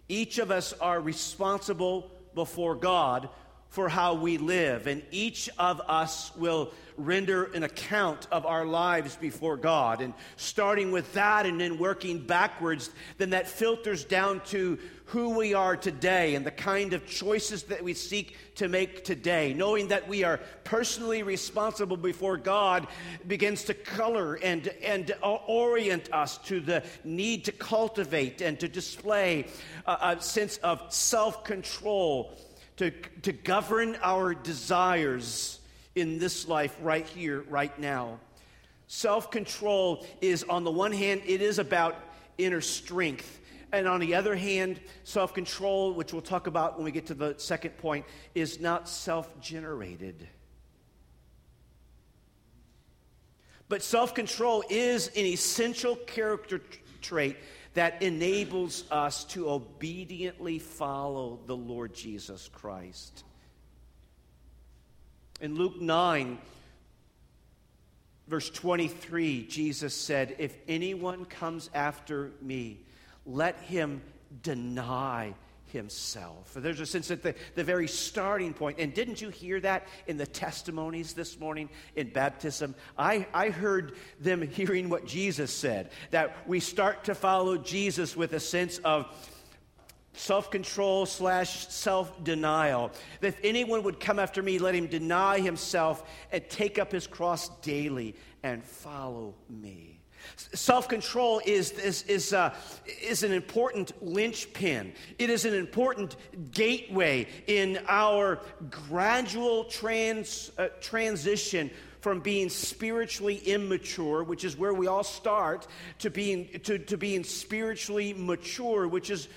Each 0.09 0.39
of 0.39 0.51
us 0.51 0.73
are 0.81 1.01
responsible 1.01 2.11
before 2.35 2.75
God 2.75 3.29
for 3.71 3.89
how 3.89 4.15
we 4.15 4.37
live, 4.37 4.89
and 4.89 5.01
each 5.13 5.49
of 5.57 5.81
us 5.87 6.35
will 6.37 6.73
render 6.97 7.45
an 7.45 7.63
account 7.63 8.27
of 8.31 8.45
our 8.45 8.67
lives 8.67 9.17
before 9.17 9.57
God. 9.57 10.01
And 10.01 10.13
starting 10.37 10.91
with 10.91 11.13
that 11.15 11.47
and 11.47 11.61
then 11.61 11.79
working 11.79 12.19
backwards, 12.19 12.91
then 13.19 13.31
that 13.31 13.49
filters 13.49 14.05
down 14.05 14.41
to 14.47 14.79
who 15.07 15.31
we 15.31 15.55
are 15.55 15.77
today 15.77 16.35
and 16.35 16.45
the 16.45 16.51
kind 16.51 16.93
of 16.93 17.07
choices 17.07 17.65
that 17.65 17.83
we 17.83 17.95
seek 17.95 18.37
to 18.57 18.69
make 18.69 19.05
today. 19.05 19.55
Knowing 19.55 19.89
that 19.89 20.09
we 20.09 20.25
are 20.25 20.39
personally 20.63 21.23
responsible 21.23 21.97
before 21.97 22.37
God 22.37 22.87
begins 23.27 23.65
to 23.65 23.75
color 23.75 24.35
and, 24.35 24.69
and 24.83 25.13
orient 25.23 26.13
us 26.13 26.39
to 26.39 26.61
the 26.61 26.85
need 27.03 27.45
to 27.47 27.53
cultivate 27.53 28.41
and 28.41 28.59
to 28.61 28.69
display 28.69 29.47
a, 29.87 29.99
a 30.03 30.21
sense 30.21 30.59
of 30.59 30.81
self 30.93 31.43
control, 31.43 32.37
to, 32.81 32.91
to 33.21 33.31
govern 33.31 33.95
our 34.03 34.33
desires 34.33 35.61
in 35.95 36.19
this 36.19 36.49
life 36.49 36.75
right 36.81 37.07
here, 37.07 37.43
right 37.43 37.79
now. 37.79 38.19
Self 38.87 39.31
control 39.31 40.07
is, 40.23 40.45
on 40.45 40.65
the 40.65 40.71
one 40.71 40.93
hand, 40.93 41.21
it 41.27 41.43
is 41.43 41.59
about 41.59 41.95
inner 42.39 42.63
strength. 42.63 43.39
And 43.71 43.87
on 43.87 44.01
the 44.01 44.15
other 44.15 44.35
hand, 44.35 44.81
self 45.05 45.35
control, 45.35 45.93
which 45.93 46.15
we'll 46.15 46.23
talk 46.23 46.47
about 46.47 46.77
when 46.77 46.87
we 46.87 46.91
get 46.91 47.05
to 47.09 47.15
the 47.15 47.35
second 47.37 47.77
point, 47.77 48.07
is 48.35 48.61
not 48.61 48.89
self 48.89 49.39
generated. 49.43 50.27
But 53.69 53.83
self 53.83 54.15
control 54.15 54.65
is 54.71 55.09
an 55.09 55.27
essential 55.27 55.97
character 55.97 56.63
trait 57.03 57.37
that 57.75 58.03
enables 58.03 58.85
us 58.91 59.25
to 59.25 59.49
obediently 59.49 60.59
follow 60.59 61.39
the 61.47 61.57
Lord 61.57 61.95
Jesus 61.95 62.49
Christ. 62.53 63.25
In 65.41 65.55
Luke 65.55 65.81
9, 65.81 66.39
verse 68.29 68.51
23, 68.51 69.47
Jesus 69.47 69.95
said, 69.95 70.37
If 70.39 70.57
anyone 70.69 71.25
comes 71.25 71.71
after 71.73 72.33
me, 72.43 72.81
let 73.25 73.57
him 73.61 74.03
deny 74.43 75.35
himself. 75.73 76.53
There's 76.55 76.81
a 76.81 76.87
sense 76.87 77.11
at 77.11 77.23
the, 77.23 77.35
the 77.55 77.65
very 77.65 77.89
starting 77.89 78.53
point. 78.55 78.79
And 78.79 78.93
didn't 78.95 79.21
you 79.21 79.31
hear 79.31 79.61
that 79.61 79.89
in 80.07 80.17
the 80.17 80.27
testimonies 80.27 81.13
this 81.13 81.39
morning 81.39 81.69
in 81.97 82.11
baptism? 82.11 82.75
I, 82.99 83.27
I 83.33 83.51
heard 83.51 83.97
them 84.21 84.43
hearing 84.43 84.89
what 84.89 85.07
Jesus 85.07 85.53
said 85.53 85.91
that 86.11 86.49
we 86.49 86.61
start 86.61 87.05
to 87.05 87.15
follow 87.15 87.57
Jesus 87.57 88.17
with 88.17 88.33
a 88.33 88.41
sense 88.41 88.79
of 88.79 89.07
self 90.13 90.51
control 90.51 91.07
slash 91.07 91.69
self 91.69 92.23
denial. 92.25 92.91
That 93.21 93.29
if 93.29 93.41
anyone 93.43 93.83
would 93.85 94.01
come 94.01 94.19
after 94.19 94.43
me, 94.43 94.59
let 94.59 94.75
him 94.75 94.87
deny 94.87 95.41
himself 95.41 96.09
and 96.33 96.49
take 96.49 96.79
up 96.79 96.93
his 96.93 97.07
cross 97.07 97.49
daily 97.61 98.17
and 98.43 98.65
follow 98.65 99.35
me. 99.49 100.00
Self 100.37 100.89
control 100.89 101.41
is, 101.45 101.73
is, 101.73 102.03
is, 102.05 102.33
uh, 102.33 102.55
is 103.03 103.23
an 103.23 103.33
important 103.33 103.93
linchpin. 104.03 104.93
It 105.19 105.31
is 105.31 105.45
an 105.45 105.55
important 105.55 106.17
gateway 106.53 107.27
in 107.47 107.79
our 107.89 108.41
gradual 108.71 109.65
trans, 109.65 110.51
uh, 110.59 110.69
transition 110.81 111.71
from 112.01 112.21
being 112.21 112.49
spiritually 112.49 113.37
immature, 113.37 114.25
which 114.25 114.45
is 114.45 114.57
where 114.57 114.73
we 114.73 114.87
all 114.87 115.05
start, 115.05 115.67
to 115.99 116.11
being, 116.11 116.49
to, 116.61 116.79
to 116.79 116.97
being 116.97 117.25
spiritually 117.25 118.15
mature, 118.15 118.89
which 118.89 119.11
is 119.11 119.29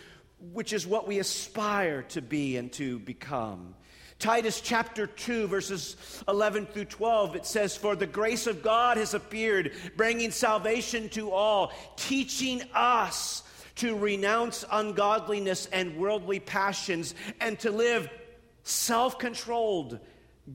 which 0.51 0.73
is 0.73 0.85
what 0.85 1.07
we 1.07 1.19
aspire 1.19 2.01
to 2.03 2.21
be 2.21 2.57
and 2.57 2.71
to 2.73 2.99
become. 2.99 3.75
Titus 4.19 4.61
chapter 4.61 5.07
2, 5.07 5.47
verses 5.47 5.97
11 6.27 6.67
through 6.67 6.85
12, 6.85 7.35
it 7.35 7.45
says, 7.45 7.75
For 7.75 7.95
the 7.95 8.07
grace 8.07 8.47
of 8.47 8.63
God 8.63 8.97
has 8.97 9.13
appeared, 9.13 9.73
bringing 9.97 10.31
salvation 10.31 11.09
to 11.09 11.31
all, 11.31 11.71
teaching 11.95 12.61
us 12.73 13.43
to 13.75 13.97
renounce 13.97 14.63
ungodliness 14.71 15.65
and 15.67 15.97
worldly 15.97 16.39
passions, 16.39 17.15
and 17.41 17.59
to 17.59 17.71
live 17.71 18.09
self 18.63 19.19
controlled, 19.19 19.99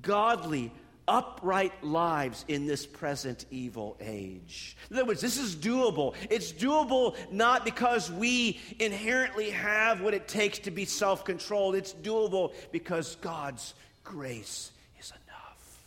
godly, 0.00 0.73
upright 1.09 1.73
lives 1.83 2.45
in 2.47 2.67
this 2.67 2.87
present 2.87 3.47
evil 3.50 3.97
age. 4.00 4.77
In 4.91 4.97
other 4.97 5.07
words, 5.07 5.21
this 5.21 5.38
is 5.38 5.57
doable. 5.57 6.15
It's 6.31 6.53
doable 6.53 7.17
not 7.33 7.65
because 7.65 8.12
we 8.12 8.61
inherently 8.79 9.50
have 9.50 10.03
what 10.03 10.15
it 10.15 10.29
takes 10.29 10.61
to 10.61 10.71
be 10.71 10.85
self 10.85 11.25
controlled, 11.25 11.75
it's 11.75 11.95
doable 11.95 12.53
because 12.71 13.17
God's 13.17 13.75
grace 14.05 14.71
is 15.00 15.11
enough. 15.11 15.81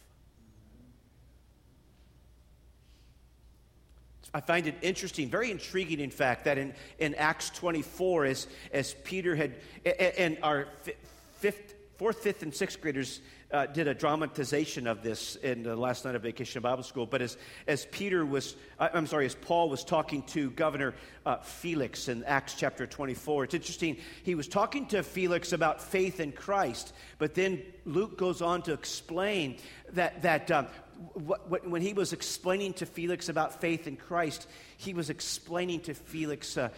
I 4.34 4.42
find 4.42 4.66
it 4.66 4.76
interesting, 4.82 5.30
very 5.30 5.52
intriguing, 5.52 6.00
in 6.00 6.12
fact, 6.12 6.46
that 6.46 6.58
in, 6.58 6.74
in 7.00 7.16
Acts 7.16 7.50
24, 7.52 8.26
as, 8.26 8.48
as 8.74 8.96
Peter 9.04 9.36
had, 9.36 9.56
and 10.18 10.38
our 10.42 10.68
fifth, 11.40 11.76
fourth, 12.02 12.18
fifth, 12.18 12.42
and 12.42 12.52
sixth 12.52 12.82
graders 12.82 13.22
uh, 13.52 13.68
did 13.68 13.88
a 13.88 13.94
dramatization 13.94 14.88
of 14.88 15.04
this 15.04 15.36
in 15.36 15.62
the 15.62 15.76
last 15.76 16.04
night 16.04 16.16
of 16.16 16.24
Vacation 16.24 16.60
Bible 16.60 16.82
School. 16.82 17.06
But 17.06 17.22
as, 17.22 17.38
as 17.68 17.86
Peter 17.92 18.26
was, 18.26 18.56
uh, 18.80 18.90
I'm 18.92 19.06
sorry, 19.06 19.28
as 19.28 19.36
Paul 19.36 19.70
was 19.70 19.84
talking 19.84 20.24
to 20.24 20.50
Governor 20.50 20.96
uh, 21.28 21.38
Felix 21.42 22.08
in 22.08 22.24
Acts 22.24 22.56
chapter 22.56 22.88
24, 22.88 23.44
it's 23.44 23.54
interesting. 23.54 23.98
He 24.24 24.34
was 24.34 24.48
talking 24.48 24.88
to 24.88 25.04
Felix 25.04 25.54
about 25.54 25.80
faith 25.80 26.20
in 26.20 26.32
Christ, 26.32 26.92
but 27.20 27.36
then 27.36 27.62
Luke 27.86 28.18
goes 28.18 28.42
on 28.42 28.64
to 28.64 28.74
explain 28.74 29.58
that, 29.94 30.24
that 30.24 30.50
um, 30.50 30.66
when 31.60 31.84
he 31.84 31.94
was 31.94 32.14
explaining 32.14 32.74
to 32.74 32.88
Felix 32.88 33.30
about 33.30 33.62
faith 33.62 33.86
in 33.86 33.96
Christ, 33.96 34.48
he 34.78 34.96
was 34.96 35.12
explaining 35.12 35.82
to 35.82 35.94
Felix 35.94 36.58
uh, 36.58 36.70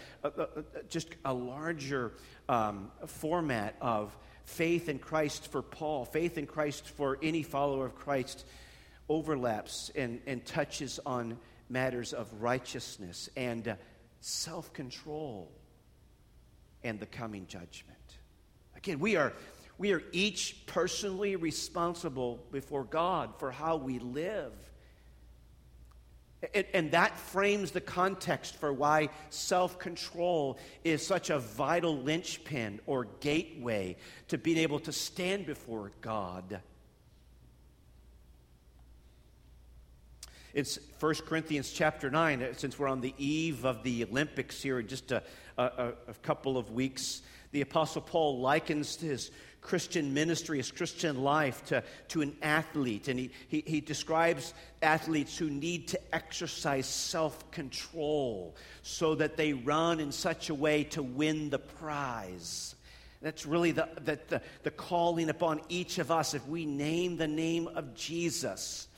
just 0.89 1.08
a 1.24 1.34
larger 1.34 2.12
um, 2.50 2.92
format 3.08 3.77
of 3.80 4.13
faith 4.46 4.90
in 4.90 5.00
Christ 5.00 5.52
for 5.52 5.62
Paul, 5.62 6.06
faith 6.06 6.38
in 6.38 6.48
Christ 6.48 6.88
for 6.88 7.18
any 7.22 7.44
follower 7.44 7.86
of 7.86 7.96
Christ 7.96 8.46
overlaps 9.10 9.92
and, 9.96 10.22
and 10.26 10.46
touches 10.46 11.00
on 11.06 11.38
matters 11.70 12.14
of 12.14 12.42
righteousness 12.42 13.30
and 13.36 13.68
uh, 13.68 13.76
self 14.22 14.74
control 14.74 15.52
and 16.84 17.00
the 17.00 17.06
coming 17.06 17.48
judgment. 17.48 17.98
Again, 18.76 19.00
we 19.00 19.16
are, 19.16 19.34
we 19.78 19.94
are 19.94 20.04
each 20.12 20.66
personally 20.66 21.36
responsible 21.36 22.44
before 22.52 22.84
God 22.84 23.34
for 23.38 23.52
how 23.52 23.78
we 23.78 24.00
live. 24.00 24.52
And, 26.74 26.92
that 26.92 27.18
frames 27.18 27.72
the 27.72 27.80
context 27.80 28.56
for 28.58 28.74
why 28.74 29.10
self 29.30 29.80
control 29.80 30.58
is 30.84 31.06
such 31.06 31.30
a 31.30 31.40
vital 31.40 31.98
linchpin 31.98 32.82
or 32.86 33.08
gateway 33.22 33.96
to 34.28 34.38
being 34.38 34.58
able 34.58 34.80
to 34.80 34.92
stand 34.92 35.46
before 35.46 35.92
God. 36.02 36.62
It's 40.54 40.78
1 41.00 41.16
Corinthians 41.26 41.72
chapter 41.72 42.12
9, 42.12 42.44
uh, 42.44 42.54
since 42.56 42.78
we're 42.78 42.88
on 42.88 43.02
the 43.02 43.16
eve 43.18 43.66
of 43.66 43.82
the 43.82 44.04
Olympics 44.04 44.62
here 44.62 44.80
in 44.80 44.88
just 44.88 45.12
a, 45.12 45.24
a, 45.58 45.94
a 46.08 46.14
couple 46.22 46.60
of 46.60 46.72
weeks. 46.72 47.24
The 47.54 47.62
Apostle 47.62 48.04
Paul 48.04 48.40
likens 48.40 48.96
his 48.98 49.32
Christian 49.63 50.13
ministry, 50.13 50.58
his 50.58 50.72
Christian 50.72 51.24
life 51.24 51.65
to, 51.65 51.84
to 52.10 52.22
an 52.22 52.36
athlete. 52.41 53.08
And 53.08 53.17
he, 53.20 53.32
he, 53.48 53.63
he 53.65 53.82
describes 53.82 54.53
athletes 54.82 55.38
who 55.38 55.50
need 55.50 55.88
to 55.89 56.15
exercise 56.15 56.86
self 56.86 57.50
control 57.51 58.55
so 58.84 59.15
that 59.15 59.38
they 59.38 59.53
run 59.53 60.00
in 60.00 60.12
such 60.12 60.50
a 60.50 60.55
way 60.55 60.84
to 60.86 61.01
win 61.01 61.50
the 61.50 61.60
prize. 61.60 62.75
That's 63.22 63.46
really 63.46 63.72
the, 63.72 63.88
the, 64.03 64.20
the, 64.27 64.41
the 64.63 64.72
calling 64.72 65.29
upon 65.29 65.62
each 65.70 65.98
of 65.98 66.12
us 66.12 66.34
if 66.34 66.46
we 66.46 66.65
name 66.65 67.15
the 67.15 67.27
name 67.27 67.70
of 67.70 67.96
Jesus. 67.96 68.89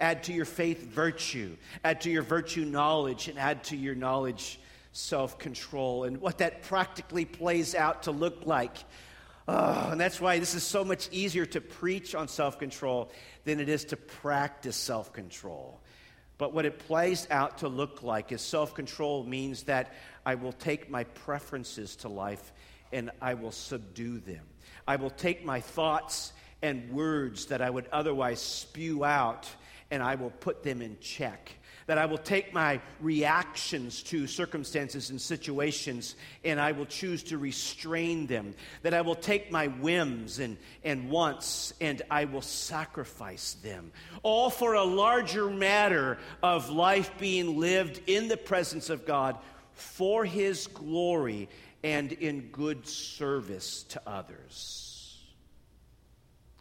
Add 0.00 0.22
to 0.24 0.32
your 0.32 0.44
faith 0.44 0.82
virtue, 0.84 1.56
add 1.82 2.00
to 2.02 2.10
your 2.10 2.22
virtue 2.22 2.64
knowledge, 2.64 3.28
and 3.28 3.38
add 3.38 3.64
to 3.64 3.76
your 3.76 3.94
knowledge 3.94 4.58
self 4.92 5.38
control. 5.38 6.04
And 6.04 6.20
what 6.20 6.38
that 6.38 6.62
practically 6.62 7.24
plays 7.24 7.74
out 7.74 8.04
to 8.04 8.12
look 8.12 8.46
like 8.46 8.76
Oh, 9.46 9.88
and 9.90 10.00
that's 10.00 10.20
why 10.20 10.38
this 10.38 10.54
is 10.54 10.62
so 10.62 10.84
much 10.84 11.08
easier 11.12 11.44
to 11.46 11.60
preach 11.60 12.14
on 12.14 12.28
self 12.28 12.58
control 12.58 13.10
than 13.44 13.60
it 13.60 13.68
is 13.68 13.84
to 13.86 13.96
practice 13.96 14.76
self 14.76 15.12
control. 15.12 15.80
But 16.38 16.52
what 16.52 16.64
it 16.64 16.78
plays 16.80 17.28
out 17.30 17.58
to 17.58 17.68
look 17.68 18.02
like 18.02 18.32
is 18.32 18.40
self 18.40 18.74
control 18.74 19.24
means 19.24 19.64
that 19.64 19.92
I 20.24 20.36
will 20.36 20.52
take 20.52 20.90
my 20.90 21.04
preferences 21.04 21.96
to 21.96 22.08
life 22.08 22.52
and 22.92 23.10
I 23.20 23.34
will 23.34 23.52
subdue 23.52 24.18
them. 24.20 24.44
I 24.86 24.96
will 24.96 25.10
take 25.10 25.44
my 25.44 25.60
thoughts 25.60 26.32
and 26.62 26.90
words 26.90 27.46
that 27.46 27.60
I 27.60 27.68
would 27.68 27.88
otherwise 27.92 28.40
spew 28.40 29.04
out 29.04 29.48
and 29.90 30.02
I 30.02 30.14
will 30.14 30.30
put 30.30 30.62
them 30.62 30.80
in 30.80 30.96
check 31.00 31.52
that 31.86 31.98
I 31.98 32.06
will 32.06 32.18
take 32.18 32.52
my 32.54 32.80
reactions 33.00 34.02
to 34.04 34.26
circumstances 34.26 35.10
and 35.10 35.20
situations 35.20 36.16
and 36.44 36.60
I 36.60 36.72
will 36.72 36.86
choose 36.86 37.22
to 37.24 37.38
restrain 37.38 38.26
them, 38.26 38.54
that 38.82 38.94
I 38.94 39.02
will 39.02 39.14
take 39.14 39.52
my 39.52 39.68
whims 39.68 40.38
and, 40.38 40.56
and 40.82 41.10
wants 41.10 41.74
and 41.80 42.02
I 42.10 42.24
will 42.24 42.42
sacrifice 42.42 43.54
them, 43.62 43.92
all 44.22 44.50
for 44.50 44.74
a 44.74 44.84
larger 44.84 45.50
matter 45.50 46.18
of 46.42 46.70
life 46.70 47.10
being 47.18 47.58
lived 47.58 48.00
in 48.06 48.28
the 48.28 48.36
presence 48.36 48.90
of 48.90 49.06
God 49.06 49.36
for 49.72 50.24
His 50.24 50.66
glory 50.68 51.48
and 51.82 52.12
in 52.12 52.48
good 52.48 52.86
service 52.86 53.82
to 53.90 54.00
others. 54.06 54.94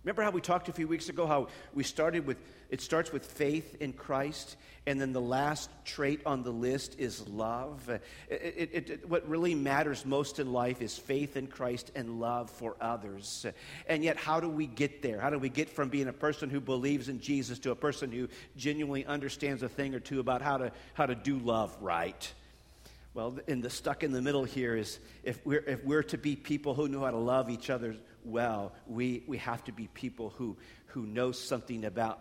Remember 0.03 0.21
how 0.21 0.31
we 0.31 0.41
talked 0.41 0.67
a 0.67 0.73
few 0.73 0.87
weeks 0.87 1.07
ago 1.07 1.25
how 1.25 1.47
we 1.73 1.83
started 1.83 2.27
with 2.27 2.37
it 2.73 2.81
starts 2.81 3.13
with 3.13 3.23
faith 3.23 3.77
in 3.79 3.93
Christ 3.93 4.57
and 4.85 4.99
then 4.99 5.13
the 5.13 5.21
last 5.21 5.69
trait 5.85 6.21
on 6.25 6.43
the 6.43 6.51
list 6.51 6.99
is 6.99 7.25
love. 7.27 7.87
It, 7.89 8.01
it, 8.29 8.89
it, 8.89 9.09
what 9.09 9.27
really 9.29 9.55
matters 9.55 10.05
most 10.05 10.39
in 10.39 10.51
life 10.51 10.81
is 10.81 10.97
faith 10.97 11.37
in 11.37 11.47
Christ 11.47 11.91
and 11.95 12.19
love 12.19 12.49
for 12.49 12.75
others. 12.81 13.45
And 13.87 14.03
yet, 14.03 14.17
how 14.17 14.41
do 14.41 14.49
we 14.49 14.67
get 14.67 15.01
there? 15.01 15.21
How 15.21 15.29
do 15.29 15.39
we 15.39 15.47
get 15.47 15.69
from 15.69 15.87
being 15.87 16.09
a 16.09 16.13
person 16.13 16.49
who 16.49 16.59
believes 16.59 17.07
in 17.07 17.21
Jesus 17.21 17.59
to 17.59 17.71
a 17.71 17.75
person 17.75 18.11
who 18.11 18.27
genuinely 18.57 19.05
understands 19.05 19.63
a 19.63 19.69
thing 19.69 19.95
or 19.95 20.01
two 20.01 20.19
about 20.19 20.41
how 20.41 20.57
to, 20.57 20.71
how 20.95 21.05
to 21.05 21.15
do 21.15 21.37
love 21.37 21.75
right? 21.79 22.33
Well, 23.13 23.37
in 23.47 23.61
the 23.61 23.69
stuck 23.69 24.03
in 24.03 24.11
the 24.11 24.21
middle 24.21 24.43
here 24.43 24.75
is 24.75 24.99
if 25.23 25.45
we're, 25.45 25.63
if 25.65 25.85
we're 25.85 26.03
to 26.03 26.17
be 26.17 26.35
people 26.35 26.73
who 26.73 26.89
know 26.89 27.05
how 27.05 27.11
to 27.11 27.17
love 27.17 27.49
each 27.49 27.69
other 27.69 27.95
well, 28.25 28.73
we, 28.87 29.23
we 29.27 29.37
have 29.37 29.63
to 29.65 29.71
be 29.71 29.87
people 29.93 30.33
who, 30.37 30.57
who 30.87 31.05
know 31.05 31.31
something 31.31 31.85
about 31.85 32.19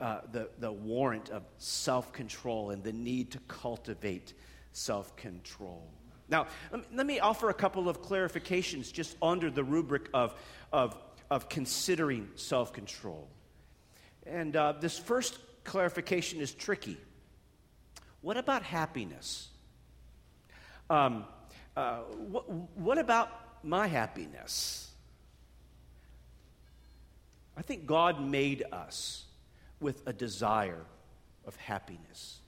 uh, 0.00 0.20
the, 0.32 0.48
the 0.58 0.72
warrant 0.72 1.30
of 1.30 1.42
self 1.58 2.12
control 2.12 2.70
and 2.70 2.82
the 2.82 2.92
need 2.92 3.30
to 3.32 3.38
cultivate 3.48 4.32
self 4.72 5.14
control. 5.16 5.88
Now, 6.28 6.46
let 6.92 7.06
me 7.06 7.20
offer 7.20 7.50
a 7.50 7.54
couple 7.54 7.88
of 7.88 8.02
clarifications 8.02 8.92
just 8.92 9.16
under 9.20 9.50
the 9.50 9.62
rubric 9.62 10.08
of, 10.14 10.34
of, 10.72 10.96
of 11.30 11.48
considering 11.48 12.28
self 12.34 12.72
control. 12.72 13.28
And 14.26 14.56
uh, 14.56 14.72
this 14.80 14.98
first 14.98 15.38
clarification 15.64 16.40
is 16.40 16.52
tricky. 16.52 16.96
What 18.22 18.36
about 18.36 18.62
happiness? 18.62 19.48
Um, 20.88 21.24
uh, 21.76 21.98
what, 22.28 22.48
what 22.50 22.98
about 22.98 23.30
my 23.62 23.86
happiness? 23.86 24.90
I 27.56 27.62
think 27.62 27.86
God 27.86 28.20
made 28.20 28.64
us 28.72 29.23
with 29.84 30.02
a 30.06 30.12
desire 30.14 30.80
of 31.46 31.54
happiness. 31.56 32.40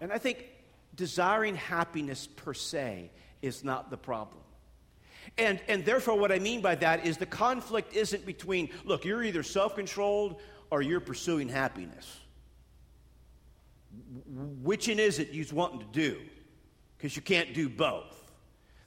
And 0.00 0.10
I 0.10 0.16
think 0.16 0.46
desiring 0.94 1.54
happiness 1.54 2.26
per 2.26 2.54
se 2.54 3.10
is 3.42 3.62
not 3.62 3.90
the 3.90 3.98
problem. 3.98 4.42
And, 5.36 5.60
and 5.68 5.84
therefore, 5.84 6.18
what 6.18 6.32
I 6.32 6.38
mean 6.38 6.62
by 6.62 6.74
that 6.76 7.04
is 7.04 7.18
the 7.18 7.26
conflict 7.26 7.94
isn't 7.94 8.24
between, 8.24 8.70
look, 8.86 9.04
you're 9.04 9.22
either 9.22 9.42
self 9.42 9.74
controlled 9.74 10.40
or 10.70 10.80
you're 10.80 11.00
pursuing 11.00 11.50
happiness. 11.50 12.18
Which 14.62 14.88
one 14.88 14.98
is 14.98 15.18
it 15.18 15.32
you're 15.32 15.46
wanting 15.52 15.80
to 15.80 15.92
do? 15.92 16.18
Because 16.96 17.14
you 17.14 17.20
can't 17.20 17.52
do 17.52 17.68
both. 17.68 18.32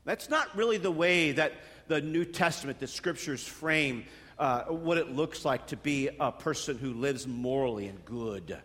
That's 0.03 0.29
not 0.29 0.55
really 0.57 0.77
the 0.77 0.89
way 0.89 1.33
that 1.33 1.53
the 1.87 2.01
New 2.01 2.25
Testament, 2.25 2.79
the 2.79 2.87
scriptures 2.87 3.45
frame 3.47 4.05
uh, 4.39 4.63
what 4.63 4.97
it 4.97 5.15
looks 5.15 5.45
like 5.45 5.67
to 5.67 5.77
be 5.77 6.09
a 6.19 6.31
person 6.31 6.77
who 6.77 6.93
lives 6.93 7.27
morally 7.27 7.87
and 7.87 8.03
good. 8.05 8.57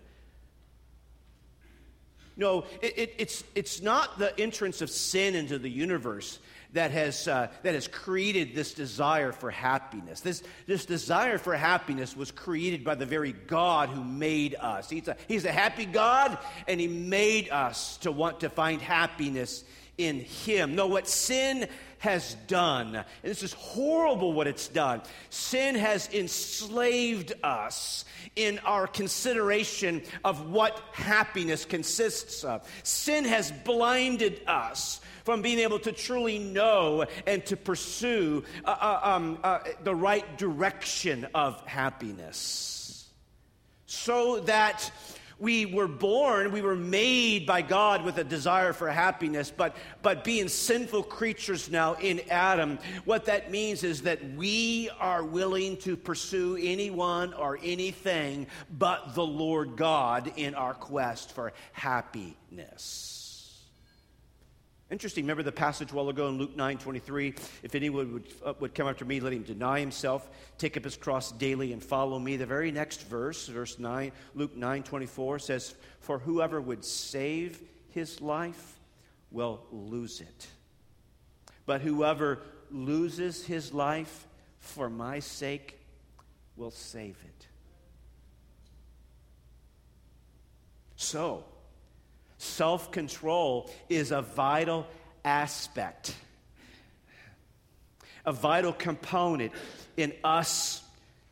No, 2.36 2.64
it, 2.80 2.98
it, 2.98 3.14
it's, 3.18 3.44
it's 3.54 3.82
not 3.82 4.18
the 4.18 4.38
entrance 4.40 4.80
of 4.82 4.90
sin 4.90 5.34
into 5.34 5.58
the 5.58 5.68
universe 5.68 6.38
that 6.72 6.90
has, 6.90 7.28
uh, 7.28 7.48
that 7.62 7.74
has 7.74 7.86
created 7.86 8.54
this 8.54 8.74
desire 8.74 9.30
for 9.30 9.50
happiness. 9.50 10.20
This, 10.20 10.42
this 10.66 10.84
desire 10.84 11.38
for 11.38 11.54
happiness 11.54 12.16
was 12.16 12.32
created 12.32 12.82
by 12.82 12.96
the 12.96 13.06
very 13.06 13.32
God 13.32 13.88
who 13.88 14.02
made 14.02 14.56
us. 14.58 14.90
He's 14.90 15.06
a, 15.06 15.16
he's 15.28 15.44
a 15.44 15.52
happy 15.52 15.86
God, 15.86 16.36
and 16.66 16.80
He 16.80 16.88
made 16.88 17.48
us 17.50 17.98
to 17.98 18.10
want 18.10 18.40
to 18.40 18.50
find 18.50 18.82
happiness 18.82 19.64
in 19.98 20.20
Him. 20.20 20.74
No, 20.74 20.86
what 20.86 21.08
sin 21.08 21.68
has 22.04 22.34
done. 22.48 22.96
And 22.96 23.04
this 23.22 23.42
is 23.42 23.54
horrible 23.54 24.34
what 24.34 24.46
it's 24.46 24.68
done. 24.68 25.00
Sin 25.30 25.74
has 25.74 26.08
enslaved 26.12 27.32
us 27.42 28.04
in 28.36 28.58
our 28.60 28.86
consideration 28.86 30.02
of 30.22 30.50
what 30.50 30.82
happiness 30.92 31.64
consists 31.64 32.44
of. 32.44 32.68
Sin 32.82 33.24
has 33.24 33.50
blinded 33.50 34.42
us 34.46 35.00
from 35.24 35.40
being 35.40 35.60
able 35.60 35.78
to 35.78 35.92
truly 35.92 36.38
know 36.38 37.06
and 37.26 37.44
to 37.46 37.56
pursue 37.56 38.44
uh, 38.66 38.76
uh, 38.78 39.00
um, 39.02 39.38
uh, 39.42 39.60
the 39.82 39.94
right 39.94 40.36
direction 40.36 41.26
of 41.34 41.58
happiness. 41.66 43.08
So 43.86 44.40
that 44.40 44.90
we 45.38 45.66
were 45.66 45.88
born, 45.88 46.52
we 46.52 46.62
were 46.62 46.76
made 46.76 47.46
by 47.46 47.62
God 47.62 48.04
with 48.04 48.18
a 48.18 48.24
desire 48.24 48.72
for 48.72 48.90
happiness, 48.90 49.52
but, 49.54 49.76
but 50.02 50.24
being 50.24 50.48
sinful 50.48 51.04
creatures 51.04 51.70
now 51.70 51.94
in 51.94 52.20
Adam, 52.30 52.78
what 53.04 53.24
that 53.26 53.50
means 53.50 53.84
is 53.84 54.02
that 54.02 54.22
we 54.34 54.90
are 55.00 55.24
willing 55.24 55.76
to 55.78 55.96
pursue 55.96 56.56
anyone 56.60 57.34
or 57.34 57.58
anything 57.62 58.46
but 58.78 59.14
the 59.14 59.26
Lord 59.26 59.76
God 59.76 60.32
in 60.36 60.54
our 60.54 60.74
quest 60.74 61.32
for 61.32 61.52
happiness. 61.72 63.23
Interesting. 64.94 65.24
Remember 65.24 65.42
the 65.42 65.50
passage 65.50 65.90
a 65.90 65.94
while 65.96 66.08
ago 66.08 66.28
in 66.28 66.38
Luke 66.38 66.54
9 66.54 66.78
23? 66.78 67.34
If 67.64 67.74
anyone 67.74 68.12
would, 68.12 68.28
uh, 68.44 68.52
would 68.60 68.76
come 68.76 68.86
after 68.86 69.04
me, 69.04 69.18
let 69.18 69.32
him 69.32 69.42
deny 69.42 69.80
himself, 69.80 70.30
take 70.56 70.76
up 70.76 70.84
his 70.84 70.96
cross 70.96 71.32
daily, 71.32 71.72
and 71.72 71.82
follow 71.82 72.16
me. 72.16 72.36
The 72.36 72.46
very 72.46 72.70
next 72.70 73.02
verse, 73.08 73.48
verse 73.48 73.80
9, 73.80 74.12
Luke 74.36 74.54
9 74.54 74.84
24 74.84 75.40
says, 75.40 75.74
For 75.98 76.20
whoever 76.20 76.60
would 76.60 76.84
save 76.84 77.60
his 77.90 78.20
life 78.20 78.78
will 79.32 79.64
lose 79.72 80.20
it. 80.20 80.46
But 81.66 81.80
whoever 81.80 82.42
loses 82.70 83.44
his 83.44 83.72
life 83.74 84.28
for 84.60 84.88
my 84.88 85.18
sake 85.18 85.76
will 86.54 86.70
save 86.70 87.16
it. 87.26 87.46
So, 90.94 91.46
Self 92.38 92.90
control 92.90 93.70
is 93.88 94.10
a 94.10 94.22
vital 94.22 94.86
aspect, 95.24 96.14
a 98.26 98.32
vital 98.32 98.72
component 98.72 99.52
in 99.96 100.12
us 100.22 100.82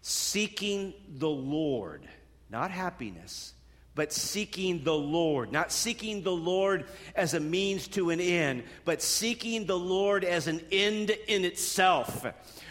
seeking 0.01 0.95
the 1.09 1.29
Lord, 1.29 2.07
not 2.51 2.71
happiness, 2.71 3.55
but 3.95 4.13
seeking 4.13 4.85
the 4.85 4.95
Lord. 4.95 5.53
Not 5.53 5.71
seeking 5.71 6.23
the 6.23 6.33
Lord 6.33 6.87
as 7.15 7.35
a 7.35 7.41
means 7.41 7.89
to 7.89 8.11
an 8.11 8.21
end, 8.21 8.65
but 8.85 9.03
seeking 9.03 9.67
the 9.67 9.79
Lord 9.79 10.25
as 10.25 10.47
an 10.47 10.61
end 10.73 11.11
in 11.29 11.45
itself. 11.45 12.27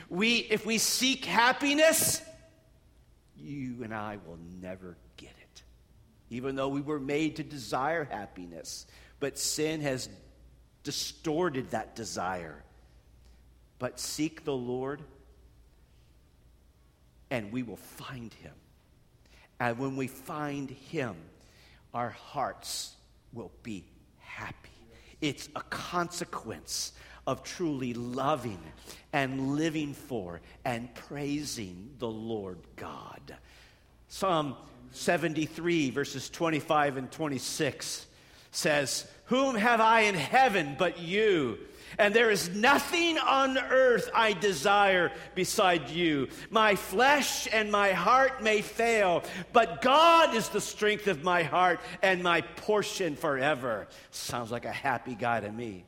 We, 0.10 0.38
if 0.38 0.66
we 0.66 0.78
seek 0.78 1.26
happiness, 1.26 2.22
you 3.38 3.84
and 3.84 3.94
I 3.94 4.18
will 4.26 4.40
never 4.62 4.98
even 6.32 6.56
though 6.56 6.70
we 6.70 6.82
were 6.82 7.00
made 7.00 7.36
to 7.36 7.44
desire 7.44 8.06
happiness. 8.06 8.88
But 9.20 9.38
sin 9.38 9.82
has 9.82 10.10
distorted 10.84 11.72
that 11.72 11.96
desire. 11.96 12.64
But 13.78 14.00
seek 14.00 14.46
the 14.46 14.56
Lord, 14.56 15.02
and 17.30 17.52
we 17.52 17.64
will 17.64 17.76
find 17.76 18.34
him. 18.34 18.54
And 19.60 19.78
when 19.78 19.96
we 19.96 20.08
find 20.08 20.70
him, 20.70 21.16
our 21.94 22.10
hearts 22.10 22.96
will 23.34 23.52
be 23.62 23.84
happy. 24.20 24.70
It's 25.20 25.50
a 25.56 25.62
consequence 25.62 26.94
of 27.28 27.44
truly 27.44 27.94
loving 27.94 28.60
and 29.14 29.56
living 29.56 29.94
for 29.94 30.42
and 30.66 30.94
praising 30.96 31.92
the 32.00 32.08
Lord 32.08 32.58
God. 32.76 33.36
Psalm 34.08 34.56
73, 34.92 35.90
verses 35.90 36.30
25 36.30 36.98
and 36.98 37.12
26 37.12 38.06
says, 38.52 39.08
Whom 39.26 39.56
have 39.56 39.80
I 39.80 40.02
in 40.02 40.16
heaven 40.16 40.76
but 40.78 41.00
you? 41.00 41.58
And 41.98 42.14
there 42.14 42.32
is 42.32 42.50
nothing 42.50 43.18
on 43.18 43.58
earth 43.58 44.10
I 44.14 44.34
desire 44.34 45.12
beside 45.36 45.90
you. 45.90 46.30
My 46.50 46.76
flesh 46.76 47.48
and 47.52 47.72
my 47.72 47.92
heart 47.92 48.42
may 48.42 48.62
fail, 48.62 49.24
but 49.52 49.82
God 49.82 50.34
is 50.36 50.50
the 50.50 50.62
strength 50.62 51.08
of 51.08 51.24
my 51.24 51.44
heart 51.44 51.82
and 52.02 52.24
my 52.24 52.42
portion 52.42 53.16
forever. 53.16 53.88
Sounds 54.12 54.52
like 54.52 54.66
a 54.66 54.72
happy 54.72 55.16
guy 55.16 55.42
to 55.42 55.52
me. 55.52 55.86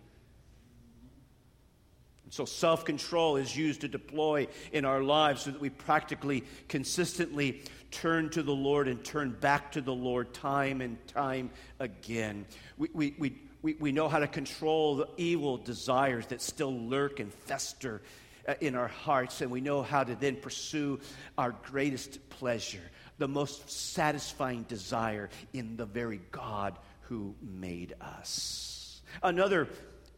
So, 2.34 2.46
self 2.46 2.84
control 2.84 3.36
is 3.36 3.56
used 3.56 3.82
to 3.82 3.88
deploy 3.88 4.48
in 4.72 4.86
our 4.86 5.04
lives 5.04 5.44
so 5.44 5.52
that 5.52 5.62
we 5.62 5.70
practically, 5.70 6.44
consistently 6.68 7.62
turn 7.94 8.30
to 8.32 8.44
the 8.44 8.54
Lord 8.54 8.88
and 8.88 9.04
turn 9.04 9.32
back 9.32 9.72
to 9.74 9.82
the 9.82 9.94
Lord 9.94 10.34
time 10.34 10.82
and 10.82 10.98
time 11.08 11.52
again. 11.80 12.46
We, 12.78 12.90
we, 12.94 13.16
we, 13.18 13.42
we, 13.62 13.74
we 13.76 13.92
know 13.92 14.10
how 14.10 14.20
to 14.20 14.28
control 14.28 14.98
the 14.98 15.08
evil 15.18 15.58
desires 15.58 16.26
that 16.28 16.42
still 16.42 16.74
lurk 16.74 17.20
and 17.20 17.34
fester 17.34 18.02
uh, 18.48 18.56
in 18.60 18.76
our 18.76 18.90
hearts, 18.90 19.42
and 19.42 19.50
we 19.52 19.62
know 19.62 19.84
how 19.84 20.04
to 20.04 20.16
then 20.16 20.36
pursue 20.36 21.00
our 21.38 21.56
greatest 21.64 22.30
pleasure, 22.30 22.82
the 23.20 23.28
most 23.28 23.70
satisfying 23.70 24.64
desire 24.64 25.30
in 25.54 25.78
the 25.78 25.86
very 25.86 26.20
God 26.32 26.78
who 27.02 27.36
made 27.42 27.94
us. 28.02 29.02
Another 29.22 29.70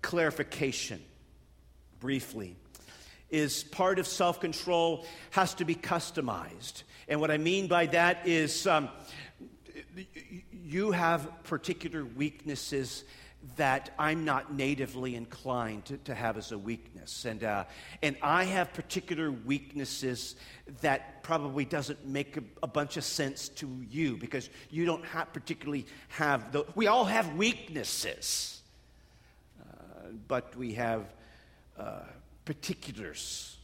clarification 0.02 1.04
briefly, 2.00 2.56
is 3.36 3.65
part 3.65 4.00
of 4.00 4.08
self 4.08 4.39
control 4.39 5.06
has 5.32 5.54
to 5.56 5.65
be 5.65 5.76
customized. 5.76 6.84
And 7.10 7.19
what 7.19 7.32
I 7.32 7.38
mean 7.38 7.67
by 7.67 7.88
that 7.88 8.26
is 8.26 8.65
um, 8.65 8.88
you 10.63 10.91
have 10.91 11.43
particular 11.43 12.06
weaknesses 12.06 13.04
that 13.58 13.93
I'm 14.00 14.26
not 14.26 14.54
natively 14.54 15.15
inclined 15.15 15.86
to, 15.86 15.98
to 15.98 16.15
have 16.15 16.38
as 16.38 16.52
a 16.52 16.58
weakness. 16.58 17.26
And, 17.26 17.43
uh, 17.43 17.65
and 18.02 18.15
I 18.24 18.45
have 18.45 18.74
particular 18.74 19.32
weaknesses 19.32 20.36
that 20.82 21.21
probably 21.21 21.65
doesn't 21.65 22.08
make 22.08 22.38
a, 22.38 22.43
a 22.63 22.67
bunch 22.67 22.95
of 22.98 23.04
sense 23.04 23.50
to 23.50 23.69
you 23.89 24.15
because 24.17 24.50
you 24.71 24.86
don't 24.86 25.06
have 25.06 25.32
particularly 25.34 25.86
have 26.08 26.54
the. 26.54 26.65
We 26.74 26.88
all 26.88 27.06
have 27.06 27.36
weaknesses, 27.36 28.62
uh, 29.62 30.08
but 30.28 30.56
we 30.56 30.74
have 30.74 31.04
uh, 31.78 32.00
particulars, 32.45 33.58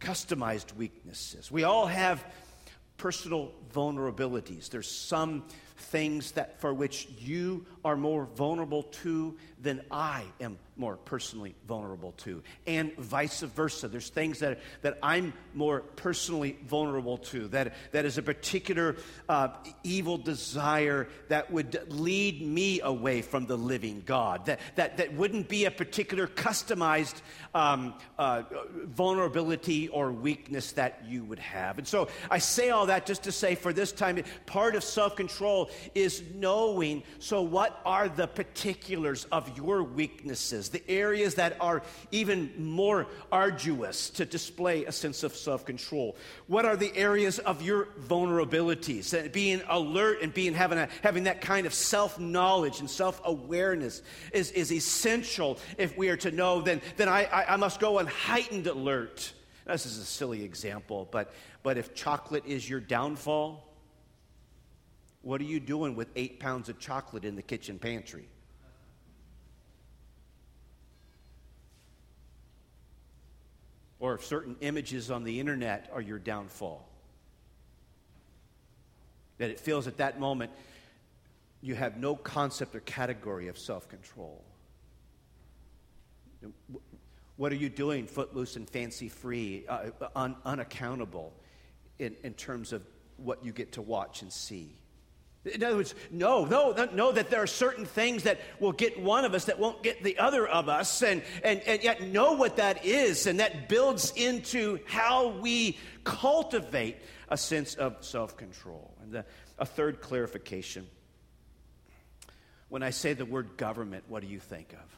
customized 0.00 0.74
weaknesses. 0.76 1.50
We 1.50 1.64
all 1.64 1.86
have 1.86 2.24
personal 2.96 3.52
vulnerabilities. 3.72 4.70
There's 4.70 4.90
some 4.90 5.44
things 5.76 6.32
that 6.32 6.60
for 6.60 6.72
which 6.72 7.08
you 7.18 7.66
are 7.84 7.96
more 7.96 8.26
vulnerable 8.36 8.84
to 8.84 9.36
than 9.62 9.82
I 9.90 10.24
am 10.40 10.58
more 10.76 10.96
personally 10.96 11.54
vulnerable 11.68 12.12
to, 12.12 12.42
and 12.66 12.96
vice 12.96 13.40
versa. 13.40 13.88
There's 13.88 14.08
things 14.08 14.38
that, 14.40 14.60
that 14.80 14.98
I'm 15.02 15.32
more 15.54 15.80
personally 15.80 16.56
vulnerable 16.66 17.18
to, 17.18 17.48
that, 17.48 17.74
that 17.92 18.04
is 18.04 18.18
a 18.18 18.22
particular 18.22 18.96
uh, 19.28 19.48
evil 19.84 20.16
desire 20.16 21.08
that 21.28 21.50
would 21.52 21.78
lead 21.88 22.42
me 22.42 22.80
away 22.80 23.22
from 23.22 23.46
the 23.46 23.56
living 23.56 24.02
God, 24.04 24.46
that, 24.46 24.60
that, 24.76 24.96
that 24.96 25.14
wouldn't 25.14 25.48
be 25.48 25.66
a 25.66 25.70
particular 25.70 26.26
customized 26.26 27.20
um, 27.54 27.94
uh, 28.18 28.42
vulnerability 28.86 29.88
or 29.88 30.10
weakness 30.10 30.72
that 30.72 31.02
you 31.06 31.22
would 31.24 31.38
have. 31.38 31.78
And 31.78 31.86
so 31.86 32.08
I 32.30 32.38
say 32.38 32.70
all 32.70 32.86
that 32.86 33.04
just 33.06 33.24
to 33.24 33.32
say 33.32 33.54
for 33.54 33.72
this 33.72 33.92
time, 33.92 34.22
part 34.46 34.74
of 34.74 34.82
self 34.82 35.16
control 35.16 35.70
is 35.94 36.22
knowing 36.34 37.02
so, 37.18 37.42
what 37.42 37.80
are 37.84 38.08
the 38.08 38.26
particulars 38.26 39.24
of 39.30 39.51
your 39.56 39.82
weaknesses? 39.82 40.70
the 40.70 40.82
areas 40.90 41.36
that 41.36 41.56
are 41.60 41.82
even 42.10 42.52
more 42.58 43.06
arduous 43.30 44.10
to 44.10 44.24
display 44.24 44.84
a 44.84 44.92
sense 44.92 45.22
of 45.22 45.34
self 45.34 45.64
control? 45.64 46.16
What 46.46 46.64
are 46.64 46.76
the 46.76 46.94
areas 46.96 47.38
of 47.38 47.62
your 47.62 47.88
vulnerabilities? 48.06 49.12
And 49.18 49.30
being 49.32 49.62
alert 49.68 50.22
and 50.22 50.32
being 50.34 50.54
having, 50.54 50.78
a, 50.78 50.88
having 51.02 51.24
that 51.24 51.40
kind 51.40 51.66
of 51.66 51.74
self 51.74 52.18
knowledge 52.18 52.80
and 52.80 52.90
self 52.90 53.20
awareness 53.24 54.02
is, 54.32 54.50
is 54.52 54.72
essential 54.72 55.58
if 55.78 55.96
we 55.96 56.08
are 56.08 56.16
to 56.18 56.30
know, 56.30 56.60
then, 56.60 56.80
then 56.96 57.08
I, 57.08 57.24
I, 57.24 57.54
I 57.54 57.56
must 57.56 57.80
go 57.80 57.98
on 57.98 58.06
heightened 58.06 58.66
alert. 58.66 59.32
This 59.66 59.86
is 59.86 59.98
a 59.98 60.04
silly 60.04 60.44
example, 60.44 61.08
but, 61.10 61.32
but 61.62 61.78
if 61.78 61.94
chocolate 61.94 62.44
is 62.46 62.68
your 62.68 62.80
downfall, 62.80 63.68
what 65.22 65.40
are 65.40 65.44
you 65.44 65.60
doing 65.60 65.94
with 65.94 66.08
eight 66.16 66.40
pounds 66.40 66.68
of 66.68 66.80
chocolate 66.80 67.24
in 67.24 67.36
the 67.36 67.42
kitchen 67.42 67.78
pantry? 67.78 68.28
Or 74.02 74.14
if 74.14 74.24
certain 74.24 74.56
images 74.60 75.12
on 75.12 75.22
the 75.22 75.38
internet 75.38 75.88
are 75.92 76.00
your 76.00 76.18
downfall. 76.18 76.84
That 79.38 79.48
it 79.48 79.60
feels 79.60 79.86
at 79.86 79.98
that 79.98 80.18
moment 80.18 80.50
you 81.62 81.76
have 81.76 81.96
no 81.96 82.16
concept 82.16 82.74
or 82.74 82.80
category 82.80 83.46
of 83.46 83.56
self 83.56 83.88
control. 83.88 84.42
What 87.36 87.52
are 87.52 87.56
you 87.56 87.68
doing, 87.68 88.08
footloose 88.08 88.56
and 88.56 88.68
fancy 88.68 89.08
free, 89.08 89.64
uh, 89.68 89.90
un- 90.16 90.36
unaccountable 90.44 91.32
in, 92.00 92.16
in 92.24 92.34
terms 92.34 92.72
of 92.72 92.82
what 93.18 93.44
you 93.44 93.52
get 93.52 93.72
to 93.72 93.82
watch 93.82 94.22
and 94.22 94.32
see? 94.32 94.74
In 95.44 95.64
other 95.64 95.76
words, 95.76 95.94
no, 96.10 96.44
no, 96.44 96.72
know 96.92 97.10
that 97.10 97.30
there 97.30 97.42
are 97.42 97.48
certain 97.48 97.84
things 97.84 98.22
that 98.22 98.40
will 98.60 98.72
get 98.72 99.00
one 99.00 99.24
of 99.24 99.34
us 99.34 99.46
that 99.46 99.58
won't 99.58 99.82
get 99.82 100.02
the 100.02 100.18
other 100.18 100.46
of 100.46 100.68
us, 100.68 101.02
and, 101.02 101.22
and, 101.42 101.60
and 101.62 101.82
yet 101.82 102.02
know 102.02 102.34
what 102.34 102.56
that 102.56 102.84
is, 102.84 103.26
and 103.26 103.40
that 103.40 103.68
builds 103.68 104.12
into 104.14 104.78
how 104.86 105.28
we 105.28 105.76
cultivate 106.04 106.96
a 107.28 107.36
sense 107.36 107.74
of 107.74 107.96
self 108.04 108.36
control. 108.36 108.94
And 109.02 109.12
the, 109.12 109.24
a 109.58 109.66
third 109.66 110.00
clarification 110.00 110.86
when 112.72 112.82
I 112.82 112.88
say 112.88 113.12
the 113.12 113.26
word 113.26 113.58
government, 113.58 114.04
what 114.08 114.22
do 114.22 114.28
you 114.28 114.38
think 114.38 114.72
of? 114.72 114.96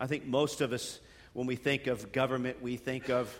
I 0.00 0.08
think 0.08 0.26
most 0.26 0.60
of 0.60 0.72
us, 0.72 0.98
when 1.32 1.46
we 1.46 1.54
think 1.54 1.86
of 1.86 2.10
government, 2.10 2.60
we 2.60 2.76
think 2.76 3.08
of 3.08 3.32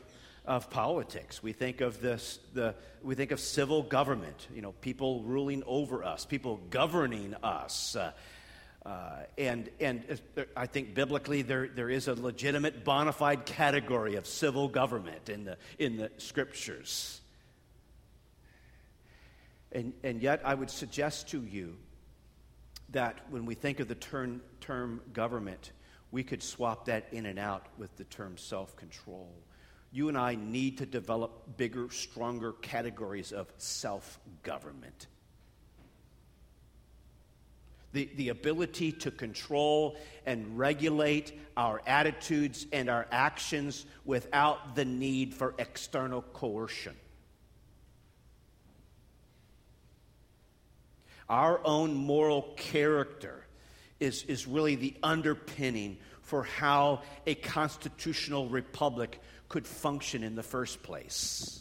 of 0.45 0.69
politics. 0.69 1.43
We 1.43 1.53
think 1.53 1.81
of 1.81 2.01
this, 2.01 2.39
the, 2.53 2.75
we 3.03 3.15
think 3.15 3.31
of 3.31 3.41
civil 3.41 3.83
government, 3.83 4.47
you 4.55 4.61
know, 4.61 4.73
people 4.73 5.23
ruling 5.23 5.63
over 5.67 6.05
us, 6.05 6.27
people 6.27 6.61
governing 6.71 7.35
us. 7.43 7.97
Uh, 7.97 8.13
uh, 8.85 9.21
and 9.39 9.71
and 9.81 10.21
I 10.55 10.67
think 10.67 10.95
biblically 10.95 11.41
there, 11.41 11.69
there 11.69 11.89
is 11.89 12.07
a 12.07 12.15
legitimate 12.15 12.85
bona 12.85 13.13
fide 13.13 13.47
category 13.47 14.17
of 14.17 14.27
civil 14.27 14.69
government 14.69 15.31
in 15.31 15.45
the, 15.45 15.57
in 15.79 15.97
the 15.97 16.11
scriptures. 16.19 17.23
And, 19.73 19.95
and 20.03 20.21
yet, 20.21 20.43
I 20.45 20.55
would 20.55 20.71
suggest 20.71 21.29
to 21.31 21.43
you 21.43 21.77
that 22.91 23.19
when 23.31 23.47
we 23.47 23.55
think 23.55 23.81
of 23.81 23.89
the 23.89 23.95
term, 23.95 24.43
term 24.61 25.01
government, 25.15 25.73
we 26.13 26.23
could 26.23 26.43
swap 26.43 26.85
that 26.85 27.07
in 27.11 27.25
and 27.25 27.39
out 27.39 27.67
with 27.79 27.97
the 27.97 28.05
term 28.05 28.37
self 28.37 28.77
control 28.77 29.33
you 29.95 30.09
and 30.09 30.19
I 30.19 30.35
need 30.35 30.79
to 30.79 30.87
develop 30.87 31.57
bigger, 31.57 31.89
stronger 31.89 32.53
categories 32.53 33.31
of 33.31 33.47
self 33.59 34.19
government. 34.43 35.07
The, 37.93 38.11
the 38.17 38.31
ability 38.31 38.91
to 38.91 39.13
control 39.13 39.97
and 40.27 40.59
regulate 40.59 41.39
our 41.57 41.81
attitudes 41.87 42.67
and 42.73 42.91
our 42.91 43.07
actions 43.13 43.87
without 44.05 44.75
the 44.75 44.85
need 44.85 45.33
for 45.33 45.55
external 45.59 46.23
coercion. 46.23 46.97
Our 51.29 51.61
own 51.65 51.95
moral 51.95 52.43
character 52.57 53.47
is, 54.01 54.25
is 54.25 54.49
really 54.49 54.75
the 54.75 54.97
underpinning 55.05 55.99
for 56.23 56.43
how 56.43 57.03
a 57.29 57.37
constitutional 57.37 58.49
republic 58.49 59.21
could 59.49 59.67
function 59.67 60.23
in 60.23 60.35
the 60.35 60.43
first 60.43 60.83
place. 60.83 61.61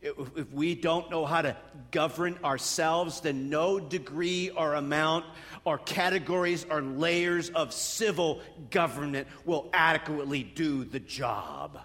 If 0.00 0.52
we 0.52 0.76
don't 0.76 1.10
know 1.10 1.26
how 1.26 1.42
to 1.42 1.56
govern 1.90 2.38
ourselves, 2.44 3.20
then 3.20 3.50
no 3.50 3.80
degree 3.80 4.50
or 4.50 4.74
amount 4.74 5.24
or 5.64 5.78
categories 5.78 6.64
or 6.70 6.82
layers 6.82 7.50
of 7.50 7.72
civil 7.72 8.40
government 8.70 9.26
will 9.44 9.68
adequately 9.72 10.44
do 10.44 10.84
the 10.84 11.00
job. 11.00 11.80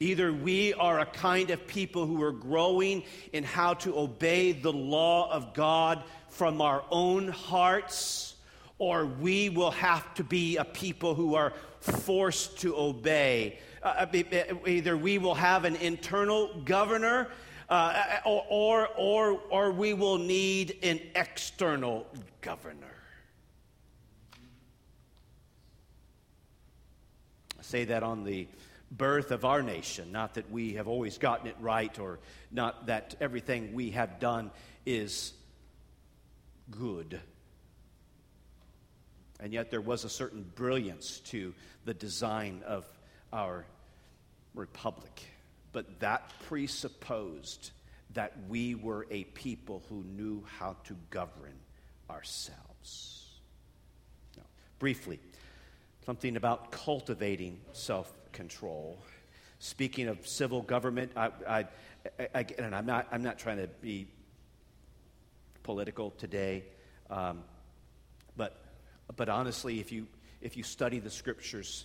Either 0.00 0.32
we 0.32 0.74
are 0.74 0.98
a 0.98 1.06
kind 1.06 1.50
of 1.50 1.64
people 1.68 2.06
who 2.06 2.20
are 2.20 2.32
growing 2.32 3.04
in 3.32 3.44
how 3.44 3.74
to 3.74 3.96
obey 3.96 4.50
the 4.50 4.72
law 4.72 5.30
of 5.30 5.54
God 5.54 6.02
from 6.32 6.62
our 6.62 6.82
own 6.90 7.28
hearts, 7.28 8.36
or 8.78 9.04
we 9.04 9.50
will 9.50 9.70
have 9.70 10.14
to 10.14 10.24
be 10.24 10.56
a 10.56 10.64
people 10.64 11.14
who 11.14 11.34
are 11.34 11.52
forced 11.80 12.58
to 12.60 12.74
obey. 12.76 13.58
Uh, 13.82 14.06
uh 14.14 14.66
either 14.66 14.96
we 14.96 15.18
will 15.18 15.34
have 15.34 15.64
an 15.64 15.76
internal 15.76 16.48
governor. 16.64 17.28
uh, 17.68 18.18
or, 18.26 18.44
or, 18.50 18.88
or, 18.98 19.40
or 19.50 19.72
we 19.72 19.94
will 19.94 20.18
need 20.18 20.76
an 20.82 21.00
external 21.14 22.06
governor. 22.42 22.96
I 27.58 27.62
say 27.62 27.84
that 27.86 28.02
on 28.02 28.24
the 28.24 28.46
birth 28.90 29.30
of 29.30 29.46
our 29.46 29.62
nation, 29.62 30.12
not 30.12 30.34
that 30.34 30.50
we 30.50 30.74
have 30.74 30.86
always 30.86 31.16
gotten 31.16 31.46
it 31.46 31.56
right 31.60 31.98
or 31.98 32.18
not 32.50 32.86
that 32.86 33.14
everything 33.20 33.72
we 33.72 33.90
have 33.92 34.20
done 34.20 34.50
is 34.84 35.32
good. 36.70 37.20
And 39.40 39.52
yet 39.52 39.70
there 39.70 39.80
was 39.80 40.04
a 40.04 40.08
certain 40.08 40.44
brilliance 40.54 41.20
to 41.26 41.52
the 41.84 41.94
design 41.94 42.62
of 42.66 42.86
our 43.32 43.66
republic. 44.54 45.22
But 45.72 46.00
that 46.00 46.30
presupposed 46.48 47.72
that 48.14 48.32
we 48.48 48.74
were 48.74 49.06
a 49.10 49.24
people 49.24 49.82
who 49.88 50.04
knew 50.04 50.44
how 50.58 50.76
to 50.84 50.96
govern 51.10 51.58
ourselves. 52.10 53.30
Now, 54.36 54.44
briefly, 54.78 55.18
something 56.04 56.36
about 56.36 56.70
cultivating 56.70 57.60
self 57.72 58.12
control. 58.32 58.98
Speaking 59.58 60.08
of 60.08 60.26
civil 60.26 60.62
government, 60.62 61.12
I, 61.16 61.30
I, 61.48 61.66
I, 62.34 62.46
and 62.58 62.74
I'm 62.74 62.86
not, 62.86 63.08
I'm 63.12 63.22
not 63.22 63.38
trying 63.38 63.58
to 63.58 63.68
be 63.80 64.08
political 65.62 66.10
today, 66.12 66.64
um, 67.10 67.42
but, 68.36 68.56
but 69.16 69.28
honestly, 69.28 69.80
if 69.80 69.92
you, 69.92 70.06
if 70.40 70.56
you 70.56 70.62
study 70.62 70.98
the 70.98 71.10
scriptures, 71.10 71.84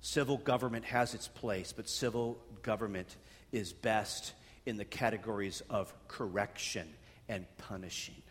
civil 0.00 0.36
government 0.36 0.84
has 0.84 1.14
its 1.14 1.28
place, 1.28 1.72
but 1.72 1.88
civil 1.88 2.38
government 2.62 3.16
is 3.52 3.72
best 3.72 4.32
in 4.66 4.76
the 4.76 4.84
categories 4.84 5.62
of 5.70 5.92
correction 6.08 6.88
and 7.28 7.46
punishing. 7.58 8.22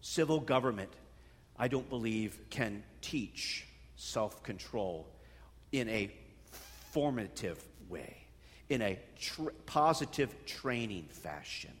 Civil 0.00 0.40
government, 0.40 0.90
I 1.58 1.68
don't 1.68 1.88
believe, 1.88 2.38
can 2.50 2.82
teach 3.00 3.66
self 3.96 4.42
control 4.42 5.06
in 5.72 5.88
a 5.88 6.10
formative 6.92 7.62
way, 7.88 8.16
in 8.68 8.80
a 8.80 8.98
tr- 9.20 9.50
positive 9.66 10.34
training 10.46 11.08
fashion. 11.10 11.72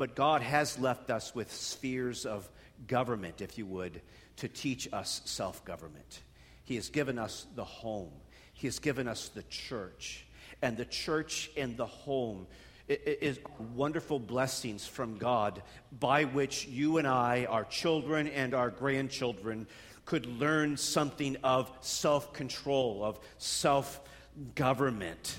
But 0.00 0.14
God 0.14 0.40
has 0.40 0.78
left 0.78 1.10
us 1.10 1.34
with 1.34 1.52
spheres 1.52 2.24
of 2.24 2.48
government, 2.86 3.42
if 3.42 3.58
you 3.58 3.66
would, 3.66 4.00
to 4.36 4.48
teach 4.48 4.88
us 4.94 5.20
self 5.26 5.62
government. 5.66 6.22
He 6.64 6.76
has 6.76 6.88
given 6.88 7.18
us 7.18 7.46
the 7.54 7.64
home, 7.64 8.10
He 8.54 8.66
has 8.66 8.78
given 8.78 9.06
us 9.06 9.28
the 9.28 9.42
church. 9.42 10.24
And 10.62 10.78
the 10.78 10.86
church 10.86 11.50
and 11.54 11.76
the 11.76 11.84
home 11.84 12.46
is 12.88 13.40
wonderful 13.74 14.18
blessings 14.18 14.86
from 14.86 15.18
God 15.18 15.62
by 15.92 16.24
which 16.24 16.66
you 16.66 16.96
and 16.96 17.06
I, 17.06 17.44
our 17.44 17.64
children 17.64 18.26
and 18.26 18.54
our 18.54 18.70
grandchildren, 18.70 19.66
could 20.06 20.24
learn 20.24 20.78
something 20.78 21.36
of 21.44 21.70
self 21.82 22.32
control, 22.32 23.04
of 23.04 23.20
self 23.36 24.00
government. 24.54 25.36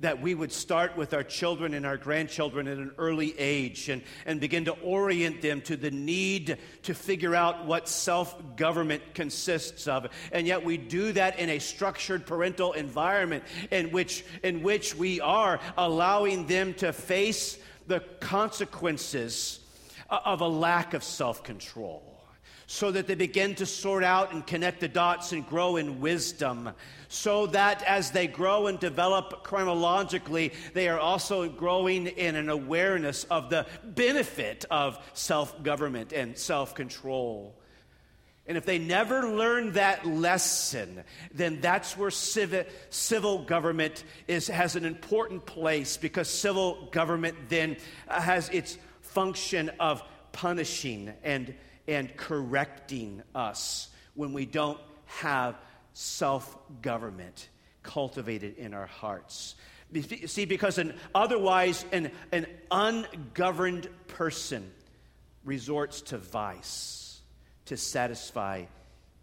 That 0.00 0.20
we 0.20 0.34
would 0.34 0.52
start 0.52 0.96
with 0.96 1.14
our 1.14 1.22
children 1.22 1.72
and 1.72 1.86
our 1.86 1.96
grandchildren 1.96 2.68
at 2.68 2.76
an 2.76 2.92
early 2.98 3.38
age 3.38 3.88
and, 3.88 4.02
and 4.26 4.40
begin 4.40 4.66
to 4.66 4.72
orient 4.82 5.40
them 5.40 5.62
to 5.62 5.76
the 5.76 5.90
need 5.90 6.58
to 6.82 6.94
figure 6.94 7.34
out 7.34 7.64
what 7.64 7.88
self 7.88 8.56
government 8.56 9.02
consists 9.14 9.88
of. 9.88 10.06
And 10.32 10.46
yet 10.46 10.64
we 10.64 10.76
do 10.76 11.12
that 11.12 11.38
in 11.38 11.48
a 11.48 11.58
structured 11.58 12.26
parental 12.26 12.74
environment 12.74 13.44
in 13.70 13.90
which, 13.90 14.24
in 14.42 14.62
which 14.62 14.94
we 14.94 15.20
are 15.20 15.60
allowing 15.78 16.46
them 16.46 16.74
to 16.74 16.92
face 16.92 17.58
the 17.86 18.00
consequences 18.20 19.60
of 20.10 20.40
a 20.40 20.48
lack 20.48 20.92
of 20.92 21.02
self 21.02 21.42
control 21.42 22.15
so 22.66 22.90
that 22.90 23.06
they 23.06 23.14
begin 23.14 23.54
to 23.54 23.66
sort 23.66 24.02
out 24.02 24.32
and 24.32 24.46
connect 24.46 24.80
the 24.80 24.88
dots 24.88 25.32
and 25.32 25.46
grow 25.46 25.76
in 25.76 26.00
wisdom 26.00 26.70
so 27.08 27.46
that 27.46 27.82
as 27.84 28.10
they 28.10 28.26
grow 28.26 28.66
and 28.66 28.80
develop 28.80 29.44
chronologically, 29.44 30.52
they 30.74 30.88
are 30.88 30.98
also 30.98 31.48
growing 31.48 32.06
in 32.06 32.34
an 32.34 32.48
awareness 32.48 33.24
of 33.24 33.50
the 33.50 33.66
benefit 33.84 34.64
of 34.70 34.98
self 35.12 35.62
government 35.62 36.12
and 36.12 36.36
self 36.36 36.74
control. 36.74 37.54
And 38.48 38.56
if 38.56 38.64
they 38.64 38.78
never 38.78 39.28
learn 39.28 39.72
that 39.72 40.06
lesson, 40.06 41.02
then 41.34 41.60
that's 41.60 41.96
where 41.96 42.12
civil, 42.12 42.64
civil 42.90 43.42
government 43.44 44.04
is, 44.28 44.46
has 44.46 44.76
an 44.76 44.84
important 44.84 45.46
place 45.46 45.96
because 45.96 46.28
civil 46.28 46.88
government 46.92 47.36
then 47.48 47.76
has 48.06 48.48
its 48.50 48.78
function 49.00 49.70
of 49.80 50.02
punishing 50.30 51.12
and, 51.24 51.54
and 51.88 52.14
correcting 52.16 53.22
us 53.34 53.88
when 54.14 54.32
we 54.32 54.46
don't 54.46 54.80
have 55.06 55.56
self 55.92 56.56
government 56.82 57.48
cultivated 57.82 58.56
in 58.58 58.74
our 58.74 58.86
hearts. 58.86 59.54
See, 60.26 60.44
because 60.44 60.78
an, 60.78 60.94
otherwise, 61.14 61.84
an, 61.92 62.10
an 62.32 62.46
ungoverned 62.70 63.88
person 64.08 64.70
resorts 65.44 66.00
to 66.02 66.18
vice 66.18 67.20
to 67.66 67.76
satisfy 67.76 68.64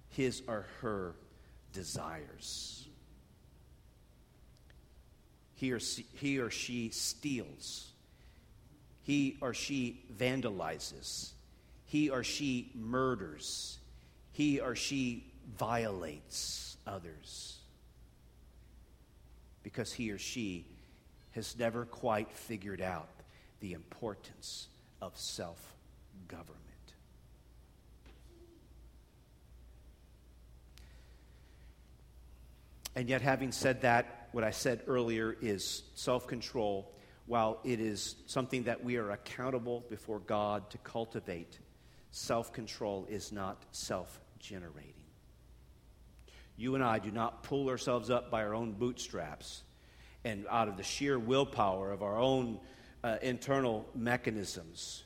his 0.09 0.41
or 0.47 0.65
her 0.81 1.15
desires. 1.73 2.87
He 5.55 5.71
or, 5.71 5.79
she, 5.79 6.05
he 6.13 6.39
or 6.39 6.49
she 6.49 6.89
steals. 6.89 7.89
He 9.03 9.37
or 9.41 9.53
she 9.53 10.05
vandalizes. 10.17 11.32
He 11.93 12.09
or 12.09 12.23
she 12.23 12.71
murders. 12.73 13.77
He 14.31 14.59
or 14.59 14.75
she 14.75 15.31
violates 15.59 16.75
others 16.87 17.59
because 19.61 19.93
he 19.93 20.09
or 20.09 20.17
she 20.17 20.65
has 21.33 21.55
never 21.55 21.85
quite 21.85 22.31
figured 22.31 22.81
out 22.81 23.09
the 23.59 23.73
importance 23.73 24.69
of 25.03 25.15
self 25.15 25.75
government. 26.27 26.57
And 32.95 33.07
yet, 33.07 33.21
having 33.21 33.51
said 33.51 33.81
that, 33.81 34.29
what 34.31 34.43
I 34.43 34.49
said 34.49 34.81
earlier 34.87 35.37
is 35.43 35.83
self 35.93 36.25
control, 36.25 36.91
while 37.27 37.59
it 37.63 37.79
is 37.79 38.15
something 38.25 38.63
that 38.63 38.83
we 38.83 38.97
are 38.97 39.11
accountable 39.11 39.85
before 39.91 40.21
God 40.21 40.71
to 40.71 40.79
cultivate, 40.79 41.59
self 42.13 42.53
control 42.53 43.05
is 43.09 43.31
not 43.31 43.65
self 43.71 44.21
generating. 44.39 44.93
You 46.55 46.75
and 46.75 46.83
I 46.83 46.99
do 46.99 47.11
not 47.11 47.43
pull 47.43 47.67
ourselves 47.69 48.09
up 48.09 48.29
by 48.29 48.43
our 48.43 48.53
own 48.53 48.73
bootstraps 48.73 49.63
and 50.23 50.45
out 50.49 50.69
of 50.69 50.77
the 50.77 50.83
sheer 50.83 51.19
willpower 51.19 51.91
of 51.91 52.03
our 52.03 52.17
own 52.17 52.59
uh, 53.03 53.17
internal 53.21 53.85
mechanisms 53.95 55.03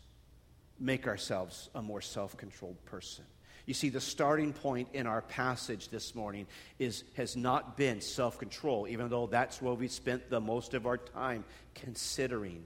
make 0.79 1.07
ourselves 1.07 1.69
a 1.73 1.81
more 1.81 2.01
self 2.01 2.37
controlled 2.37 2.83
person. 2.85 3.23
You 3.65 3.73
see, 3.73 3.89
the 3.89 4.01
starting 4.01 4.53
point 4.53 4.89
in 4.93 5.07
our 5.07 5.21
passage 5.21 5.89
this 5.89 6.13
morning 6.13 6.45
is, 6.79 7.03
has 7.15 7.35
not 7.35 7.77
been 7.77 8.01
self 8.01 8.37
control, 8.37 8.87
even 8.87 9.09
though 9.09 9.27
that's 9.27 9.61
where 9.61 9.73
we 9.73 9.87
spent 9.87 10.29
the 10.29 10.41
most 10.41 10.73
of 10.73 10.85
our 10.85 10.97
time 10.97 11.45
considering. 11.73 12.65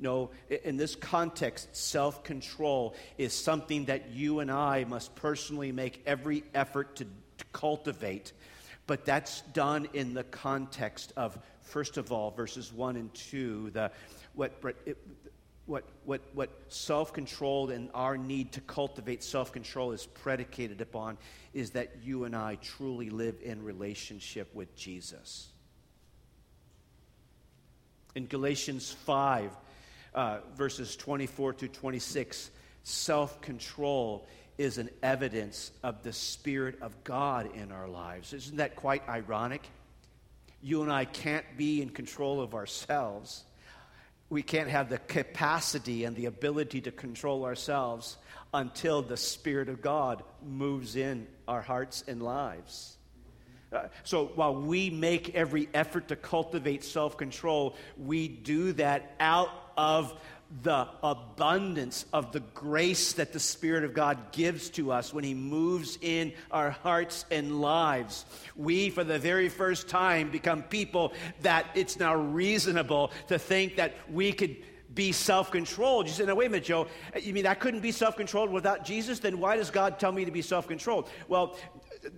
No, 0.00 0.30
in 0.48 0.76
this 0.76 0.94
context, 0.94 1.74
self 1.74 2.22
control 2.22 2.94
is 3.16 3.32
something 3.32 3.86
that 3.86 4.10
you 4.10 4.40
and 4.40 4.50
I 4.50 4.84
must 4.84 5.14
personally 5.16 5.72
make 5.72 6.02
every 6.06 6.44
effort 6.54 6.96
to 6.96 7.06
to 7.38 7.44
cultivate. 7.52 8.32
But 8.86 9.04
that's 9.04 9.42
done 9.52 9.88
in 9.92 10.14
the 10.14 10.24
context 10.24 11.12
of, 11.16 11.38
first 11.62 11.96
of 11.96 12.12
all, 12.12 12.30
verses 12.30 12.72
1 12.72 12.96
and 12.96 13.12
2, 13.14 13.70
the, 13.70 13.90
what, 14.34 14.52
what, 15.66 15.84
what, 16.04 16.22
what 16.34 16.50
self 16.68 17.12
control 17.12 17.70
and 17.70 17.90
our 17.94 18.16
need 18.16 18.52
to 18.52 18.60
cultivate 18.62 19.22
self 19.22 19.52
control 19.52 19.92
is 19.92 20.06
predicated 20.06 20.80
upon 20.80 21.18
is 21.52 21.70
that 21.70 21.96
you 22.02 22.24
and 22.24 22.34
I 22.34 22.56
truly 22.56 23.10
live 23.10 23.36
in 23.42 23.62
relationship 23.62 24.54
with 24.54 24.74
Jesus. 24.74 25.48
In 28.14 28.26
Galatians 28.26 28.90
5, 28.90 29.52
uh, 30.18 30.40
verses 30.56 30.96
24 30.96 31.52
to 31.52 31.68
26, 31.68 32.50
self 32.82 33.40
control 33.40 34.26
is 34.58 34.76
an 34.78 34.90
evidence 35.00 35.70
of 35.84 36.02
the 36.02 36.12
Spirit 36.12 36.82
of 36.82 37.04
God 37.04 37.54
in 37.54 37.70
our 37.70 37.86
lives. 37.86 38.32
Isn't 38.32 38.56
that 38.56 38.74
quite 38.74 39.08
ironic? 39.08 39.62
You 40.60 40.82
and 40.82 40.90
I 40.90 41.04
can't 41.04 41.44
be 41.56 41.80
in 41.80 41.90
control 41.90 42.40
of 42.40 42.56
ourselves. 42.56 43.44
we 44.28 44.42
can't 44.42 44.68
have 44.68 44.88
the 44.88 44.98
capacity 44.98 46.02
and 46.02 46.16
the 46.16 46.26
ability 46.26 46.80
to 46.80 46.90
control 46.90 47.44
ourselves 47.44 48.16
until 48.52 49.02
the 49.02 49.16
Spirit 49.16 49.68
of 49.68 49.80
God 49.80 50.24
moves 50.44 50.96
in 50.96 51.28
our 51.46 51.62
hearts 51.62 52.02
and 52.08 52.20
lives. 52.20 52.96
Uh, 53.72 53.84
so 54.02 54.32
while 54.34 54.54
we 54.54 54.90
make 54.90 55.36
every 55.36 55.68
effort 55.72 56.08
to 56.08 56.16
cultivate 56.16 56.82
self 56.82 57.16
control, 57.16 57.76
we 57.96 58.26
do 58.26 58.72
that 58.72 59.14
out 59.20 59.67
of 59.78 60.12
the 60.62 60.88
abundance 61.02 62.06
of 62.12 62.32
the 62.32 62.40
grace 62.40 63.12
that 63.14 63.32
the 63.32 63.40
Spirit 63.40 63.84
of 63.84 63.94
God 63.94 64.32
gives 64.32 64.70
to 64.70 64.90
us 64.90 65.12
when 65.12 65.22
He 65.22 65.34
moves 65.34 65.98
in 66.00 66.32
our 66.50 66.70
hearts 66.70 67.26
and 67.30 67.60
lives. 67.60 68.24
We, 68.56 68.90
for 68.90 69.04
the 69.04 69.18
very 69.18 69.48
first 69.48 69.88
time, 69.88 70.30
become 70.30 70.62
people 70.62 71.12
that 71.42 71.66
it's 71.74 71.98
now 71.98 72.16
reasonable 72.16 73.12
to 73.28 73.38
think 73.38 73.76
that 73.76 73.94
we 74.10 74.32
could 74.32 74.56
be 74.94 75.12
self 75.12 75.50
controlled. 75.50 76.06
You 76.06 76.12
say, 76.14 76.24
now, 76.24 76.34
wait 76.34 76.46
a 76.46 76.50
minute, 76.50 76.64
Joe. 76.64 76.88
You 77.20 77.34
mean 77.34 77.46
I 77.46 77.54
couldn't 77.54 77.80
be 77.80 77.92
self 77.92 78.16
controlled 78.16 78.50
without 78.50 78.84
Jesus? 78.84 79.18
Then 79.18 79.38
why 79.38 79.56
does 79.56 79.70
God 79.70 80.00
tell 80.00 80.12
me 80.12 80.24
to 80.24 80.30
be 80.30 80.42
self 80.42 80.66
controlled? 80.66 81.08
Well, 81.28 81.56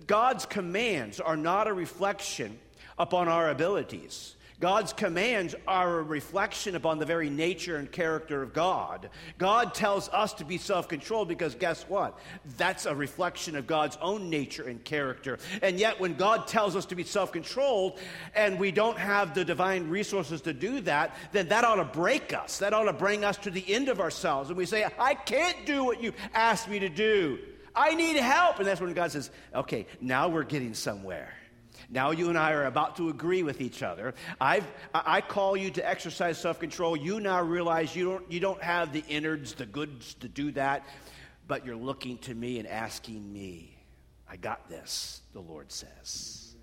God's 0.07 0.45
commands 0.45 1.19
are 1.19 1.37
not 1.37 1.67
a 1.67 1.73
reflection 1.73 2.57
upon 2.97 3.27
our 3.27 3.49
abilities. 3.49 4.35
God's 4.61 4.93
commands 4.93 5.55
are 5.67 5.99
a 5.99 6.03
reflection 6.03 6.75
upon 6.75 6.99
the 6.99 7.05
very 7.05 7.31
nature 7.31 7.77
and 7.77 7.91
character 7.91 8.43
of 8.43 8.53
God. 8.53 9.09
God 9.39 9.73
tells 9.73 10.07
us 10.09 10.33
to 10.35 10.45
be 10.45 10.57
self 10.59 10.87
controlled 10.87 11.27
because 11.27 11.55
guess 11.55 11.83
what? 11.89 12.17
That's 12.57 12.85
a 12.85 12.95
reflection 12.95 13.55
of 13.55 13.65
God's 13.65 13.97
own 14.01 14.29
nature 14.29 14.63
and 14.63 14.81
character. 14.83 15.39
And 15.63 15.79
yet, 15.79 15.99
when 15.99 16.13
God 16.13 16.47
tells 16.47 16.75
us 16.75 16.85
to 16.85 16.95
be 16.95 17.03
self 17.03 17.31
controlled 17.31 17.99
and 18.35 18.59
we 18.59 18.71
don't 18.71 18.99
have 18.99 19.33
the 19.33 19.43
divine 19.43 19.89
resources 19.89 20.41
to 20.41 20.53
do 20.53 20.79
that, 20.81 21.15
then 21.31 21.49
that 21.49 21.63
ought 21.63 21.75
to 21.75 21.83
break 21.83 22.31
us. 22.31 22.59
That 22.59 22.73
ought 22.73 22.83
to 22.83 22.93
bring 22.93 23.25
us 23.25 23.37
to 23.37 23.49
the 23.49 23.65
end 23.73 23.89
of 23.89 23.99
ourselves. 23.99 24.49
And 24.49 24.57
we 24.57 24.67
say, 24.67 24.85
I 24.99 25.15
can't 25.15 25.65
do 25.65 25.83
what 25.83 26.03
you 26.03 26.13
asked 26.35 26.69
me 26.69 26.77
to 26.79 26.89
do. 26.89 27.39
I 27.75 27.95
need 27.95 28.15
help. 28.17 28.59
And 28.59 28.67
that's 28.67 28.79
when 28.79 28.93
God 28.93 29.11
says, 29.11 29.31
okay, 29.55 29.87
now 29.99 30.27
we're 30.27 30.43
getting 30.43 30.75
somewhere. 30.75 31.33
Now 31.91 32.11
you 32.11 32.29
and 32.29 32.37
I 32.37 32.53
are 32.53 32.65
about 32.65 32.95
to 32.95 33.09
agree 33.09 33.43
with 33.43 33.59
each 33.59 33.83
other. 33.83 34.13
I've, 34.39 34.65
I 34.93 35.19
call 35.19 35.57
you 35.57 35.69
to 35.71 35.87
exercise 35.87 36.37
self 36.37 36.57
control. 36.57 36.95
You 36.95 37.19
now 37.19 37.41
realize 37.41 37.93
you 37.95 38.05
don't, 38.05 38.31
you 38.31 38.39
don't 38.39 38.63
have 38.63 38.93
the 38.93 39.03
innards, 39.09 39.53
the 39.53 39.65
goods 39.65 40.13
to 40.15 40.29
do 40.29 40.51
that, 40.53 40.85
but 41.47 41.65
you're 41.65 41.75
looking 41.75 42.17
to 42.19 42.33
me 42.33 42.59
and 42.59 42.67
asking 42.67 43.31
me. 43.31 43.77
I 44.29 44.37
got 44.37 44.69
this, 44.69 45.21
the 45.33 45.41
Lord 45.41 45.69
says. 45.69 46.55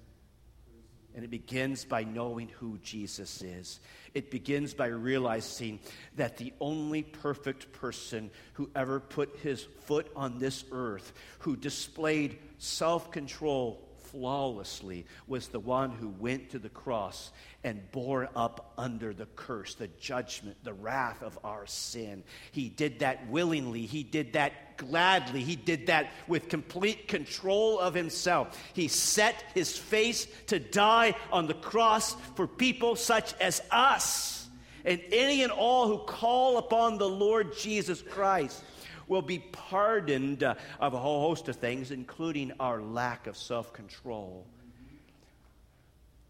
And 1.14 1.24
it 1.24 1.30
begins 1.30 1.84
by 1.84 2.04
knowing 2.04 2.48
who 2.60 2.78
Jesus 2.78 3.42
is. 3.42 3.80
It 4.14 4.30
begins 4.30 4.72
by 4.72 4.86
realizing 4.86 5.80
that 6.16 6.38
the 6.38 6.54
only 6.60 7.02
perfect 7.02 7.72
person 7.72 8.30
who 8.54 8.70
ever 8.74 9.00
put 9.00 9.36
his 9.42 9.66
foot 9.84 10.10
on 10.16 10.38
this 10.38 10.64
earth, 10.72 11.12
who 11.40 11.56
displayed 11.56 12.38
self 12.56 13.10
control, 13.10 13.88
flawlessly 14.18 15.07
was 15.28 15.46
the 15.48 15.61
one 15.61 15.92
who 15.92 16.09
went 16.09 16.50
to 16.50 16.59
the 16.59 16.68
cross 16.68 17.31
and 17.62 17.90
bore 17.92 18.28
up 18.35 18.72
under 18.76 19.14
the 19.14 19.26
curse, 19.37 19.74
the 19.76 19.87
judgment, 20.00 20.57
the 20.64 20.72
wrath 20.72 21.22
of 21.22 21.38
our 21.44 21.66
sin. 21.66 22.24
He 22.50 22.68
did 22.68 22.98
that 22.98 23.28
willingly. 23.28 23.87
He 23.87 24.02
did 24.02 24.33
that 24.33 24.76
gladly. 24.76 25.44
He 25.44 25.54
did 25.54 25.87
that 25.87 26.11
with 26.26 26.48
complete 26.48 27.07
control 27.07 27.78
of 27.78 27.94
himself. 27.94 28.61
He 28.72 28.88
set 28.88 29.44
his 29.54 29.76
face 29.76 30.26
to 30.48 30.59
die 30.59 31.14
on 31.31 31.46
the 31.46 31.54
cross 31.54 32.16
for 32.35 32.48
people 32.48 32.96
such 32.96 33.35
as 33.40 33.62
us 33.70 34.48
and 34.85 35.00
any 35.12 35.42
and 35.42 35.52
all 35.52 35.87
who 35.87 35.98
call 35.98 36.59
upon 36.59 36.98
the 36.98 37.09
Lord 37.09 37.57
Jesus 37.57 38.02
Christ 38.02 38.64
will 39.09 39.23
be 39.23 39.38
pardoned 39.38 40.42
uh, 40.42 40.55
of 40.81 40.94
a 40.94 40.99
whole 40.99 41.21
host 41.21 41.49
of 41.49 41.57
things, 41.57 41.90
including 41.90 42.53
our 42.61 42.81
lack 42.81 43.27
of 43.27 43.37
self 43.37 43.73
control. 43.73 44.47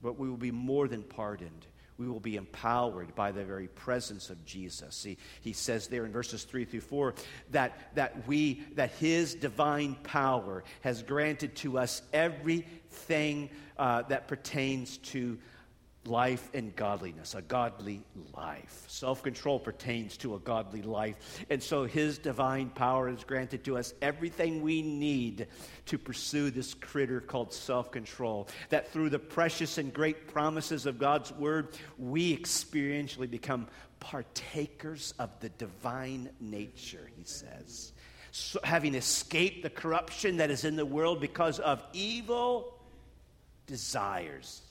But 0.03 0.19
we 0.19 0.29
will 0.29 0.37
be 0.37 0.53
more 0.53 0.89
than 0.89 1.03
pardoned. 1.03 1.67
We 1.99 2.07
will 2.07 2.21
be 2.21 2.37
empowered 2.37 3.17
by 3.17 3.33
the 3.33 3.45
very 3.45 3.67
presence 3.67 4.31
of 4.31 4.45
Jesus. 4.45 5.03
He, 5.03 5.19
he 5.41 5.53
says 5.53 5.89
there 5.89 6.07
in 6.07 6.13
verses 6.13 6.45
3 6.45 6.65
through 6.65 6.83
4 6.83 7.15
that, 7.51 7.97
that, 7.97 8.29
we, 8.29 8.63
that 8.77 8.93
his 8.93 9.35
divine 9.35 9.97
power 10.05 10.63
has 10.83 11.03
granted 11.03 11.57
to 11.57 11.77
us 11.77 12.03
everything 12.13 13.51
uh, 13.77 14.03
that 14.03 14.29
pertains 14.29 14.99
to 14.99 15.39
life 16.07 16.49
and 16.55 16.75
godliness, 16.75 17.35
a 17.35 17.43
godly 17.43 18.03
life. 18.37 18.85
Self 18.89 19.23
control 19.23 19.59
pertains 19.59 20.17
to 20.19 20.35
a 20.35 20.39
godly 20.39 20.83
life. 20.83 21.17
And 21.51 21.63
so 21.63 21.85
his 21.85 22.19
divine 22.19 22.71
power 22.71 23.09
is 23.09 23.25
granted 23.25 23.65
to 23.65 23.77
us 23.77 23.95
everything 24.01 24.63
we 24.63 24.83
need 24.83 25.47
to 25.87 25.99
pursue 25.99 26.51
this 26.51 26.75
critter 26.75 27.21
called 27.21 27.53
self 27.53 27.91
control. 27.91 28.49
That 28.71 28.93
through 28.93 29.11
the 29.11 29.19
precious 29.19 29.79
and 29.79 29.93
great 29.93 30.29
promises 30.29 30.87
of 30.87 30.99
God's 30.99 31.33
word, 31.33 31.69
we 31.99 32.37
experientially 32.37 33.31
become 33.31 33.69
partakers 34.01 35.13
of 35.19 35.31
the 35.41 35.49
divine 35.51 36.31
nature, 36.41 37.11
he 37.17 37.25
says. 37.25 37.93
So, 38.31 38.61
having 38.63 38.95
escaped 38.95 39.63
the 39.63 39.71
corruption 39.71 40.37
that 40.37 40.51
is 40.51 40.65
in 40.65 40.77
the 40.77 40.87
world 40.87 41.21
because 41.21 41.59
of 41.59 41.83
evil 41.93 42.75
desires 43.67 44.63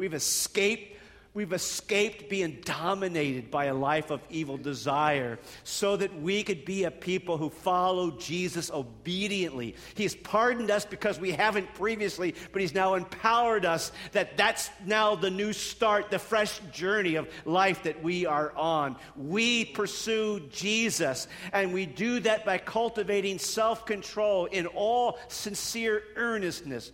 We've 0.00 0.14
escaped 0.14 0.96
We've 1.32 1.52
escaped 1.52 2.28
being 2.28 2.58
dominated 2.64 3.52
by 3.52 3.66
a 3.66 3.74
life 3.74 4.10
of 4.10 4.20
evil 4.30 4.56
desire 4.56 5.38
so 5.62 5.96
that 5.96 6.20
we 6.20 6.42
could 6.42 6.64
be 6.64 6.82
a 6.82 6.90
people 6.90 7.36
who 7.36 7.50
follow 7.50 8.10
Jesus 8.10 8.68
obediently. 8.68 9.76
He's 9.94 10.16
pardoned 10.16 10.72
us 10.72 10.84
because 10.84 11.20
we 11.20 11.30
haven't 11.30 11.72
previously, 11.74 12.34
but 12.52 12.60
He's 12.60 12.74
now 12.74 12.94
empowered 12.94 13.64
us 13.64 13.92
that 14.10 14.36
that's 14.36 14.70
now 14.84 15.14
the 15.14 15.30
new 15.30 15.52
start, 15.52 16.10
the 16.10 16.18
fresh 16.18 16.58
journey 16.72 17.14
of 17.14 17.28
life 17.44 17.84
that 17.84 18.02
we 18.02 18.26
are 18.26 18.52
on. 18.56 18.96
We 19.14 19.66
pursue 19.66 20.40
Jesus, 20.50 21.28
and 21.52 21.72
we 21.72 21.86
do 21.86 22.18
that 22.20 22.44
by 22.44 22.58
cultivating 22.58 23.38
self 23.38 23.86
control 23.86 24.46
in 24.46 24.66
all 24.66 25.20
sincere 25.28 26.02
earnestness 26.16 26.90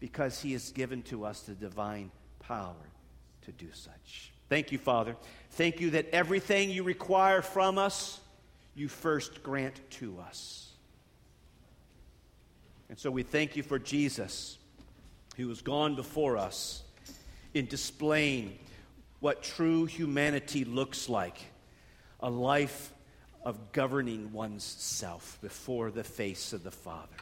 because 0.00 0.40
He 0.40 0.52
has 0.52 0.72
given 0.72 1.02
to 1.02 1.26
us 1.26 1.40
the 1.40 1.52
divine 1.52 2.10
power 2.48 2.74
to 3.42 3.52
do 3.52 3.68
such. 3.72 4.32
Thank 4.48 4.72
you, 4.72 4.78
Father. 4.78 5.16
Thank 5.52 5.80
you 5.80 5.90
that 5.90 6.08
everything 6.10 6.70
you 6.70 6.82
require 6.82 7.42
from 7.42 7.78
us, 7.78 8.20
you 8.74 8.88
first 8.88 9.42
grant 9.42 9.80
to 9.92 10.18
us. 10.20 10.70
And 12.88 12.98
so 12.98 13.10
we 13.10 13.22
thank 13.22 13.56
you 13.56 13.62
for 13.62 13.78
Jesus, 13.78 14.58
who 15.36 15.48
has 15.48 15.62
gone 15.62 15.96
before 15.96 16.36
us 16.36 16.82
in 17.54 17.66
displaying 17.66 18.58
what 19.20 19.42
true 19.42 19.86
humanity 19.86 20.64
looks 20.64 21.08
like 21.08 21.38
a 22.20 22.30
life 22.30 22.92
of 23.44 23.72
governing 23.72 24.32
one's 24.32 24.64
self 24.64 25.38
before 25.42 25.90
the 25.90 26.04
face 26.04 26.52
of 26.52 26.62
the 26.64 26.70
Father. 26.70 27.16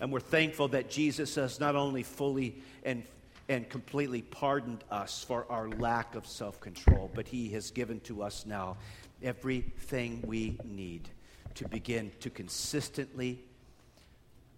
And 0.00 0.12
we're 0.12 0.20
thankful 0.20 0.68
that 0.68 0.90
Jesus 0.90 1.36
has 1.36 1.60
not 1.60 1.76
only 1.76 2.02
fully 2.02 2.62
and 2.84 3.04
and 3.52 3.68
completely 3.68 4.22
pardoned 4.22 4.82
us 4.90 5.22
for 5.22 5.46
our 5.50 5.68
lack 5.68 6.14
of 6.14 6.26
self 6.26 6.58
control, 6.60 7.10
but 7.14 7.28
He 7.28 7.50
has 7.50 7.70
given 7.70 8.00
to 8.00 8.22
us 8.22 8.46
now 8.46 8.78
everything 9.22 10.22
we 10.26 10.58
need 10.64 11.08
to 11.54 11.68
begin 11.68 12.10
to 12.20 12.30
consistently 12.30 13.38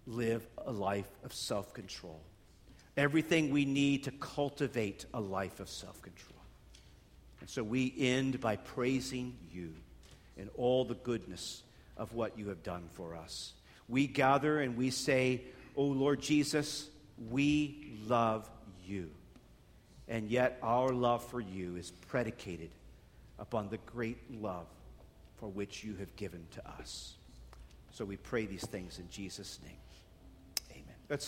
live 0.07 0.47
a 0.65 0.71
life 0.71 1.09
of 1.23 1.33
self 1.33 1.73
control. 1.73 2.21
Everything 2.95 3.51
we 3.51 3.65
need 3.65 4.05
to 4.05 4.11
cultivate 4.11 5.05
a 5.13 5.19
life 5.19 5.59
of 5.59 5.69
self 5.69 6.01
control. 6.01 6.39
And 7.41 7.49
so 7.49 7.63
we 7.63 7.93
end 7.97 8.39
by 8.39 8.55
praising 8.55 9.35
you 9.51 9.73
and 10.37 10.49
all 10.55 10.85
the 10.85 10.95
goodness 10.95 11.63
of 11.97 12.13
what 12.13 12.39
you 12.39 12.47
have 12.47 12.63
done 12.63 12.83
for 12.93 13.15
us. 13.15 13.53
We 13.89 14.07
gather 14.07 14.61
and 14.61 14.77
we 14.77 14.89
say, 14.89 15.41
Oh 15.75 15.83
Lord 15.83 16.21
Jesus, 16.21 16.87
we 17.29 17.99
love 18.07 18.49
you. 18.87 19.09
And 20.07 20.29
yet, 20.29 20.59
our 20.61 20.89
love 20.89 21.23
for 21.25 21.41
you 21.41 21.75
is 21.75 21.91
predicated 21.91 22.69
upon 23.39 23.69
the 23.69 23.79
great 23.85 24.19
love 24.41 24.67
for 25.37 25.49
which 25.49 25.83
you 25.83 25.95
have 25.95 26.15
given 26.15 26.45
to 26.51 26.67
us. 26.67 27.15
So 27.91 28.05
we 28.05 28.17
pray 28.17 28.45
these 28.45 28.65
things 28.65 28.99
in 28.99 29.09
Jesus' 29.09 29.59
name. 29.63 29.77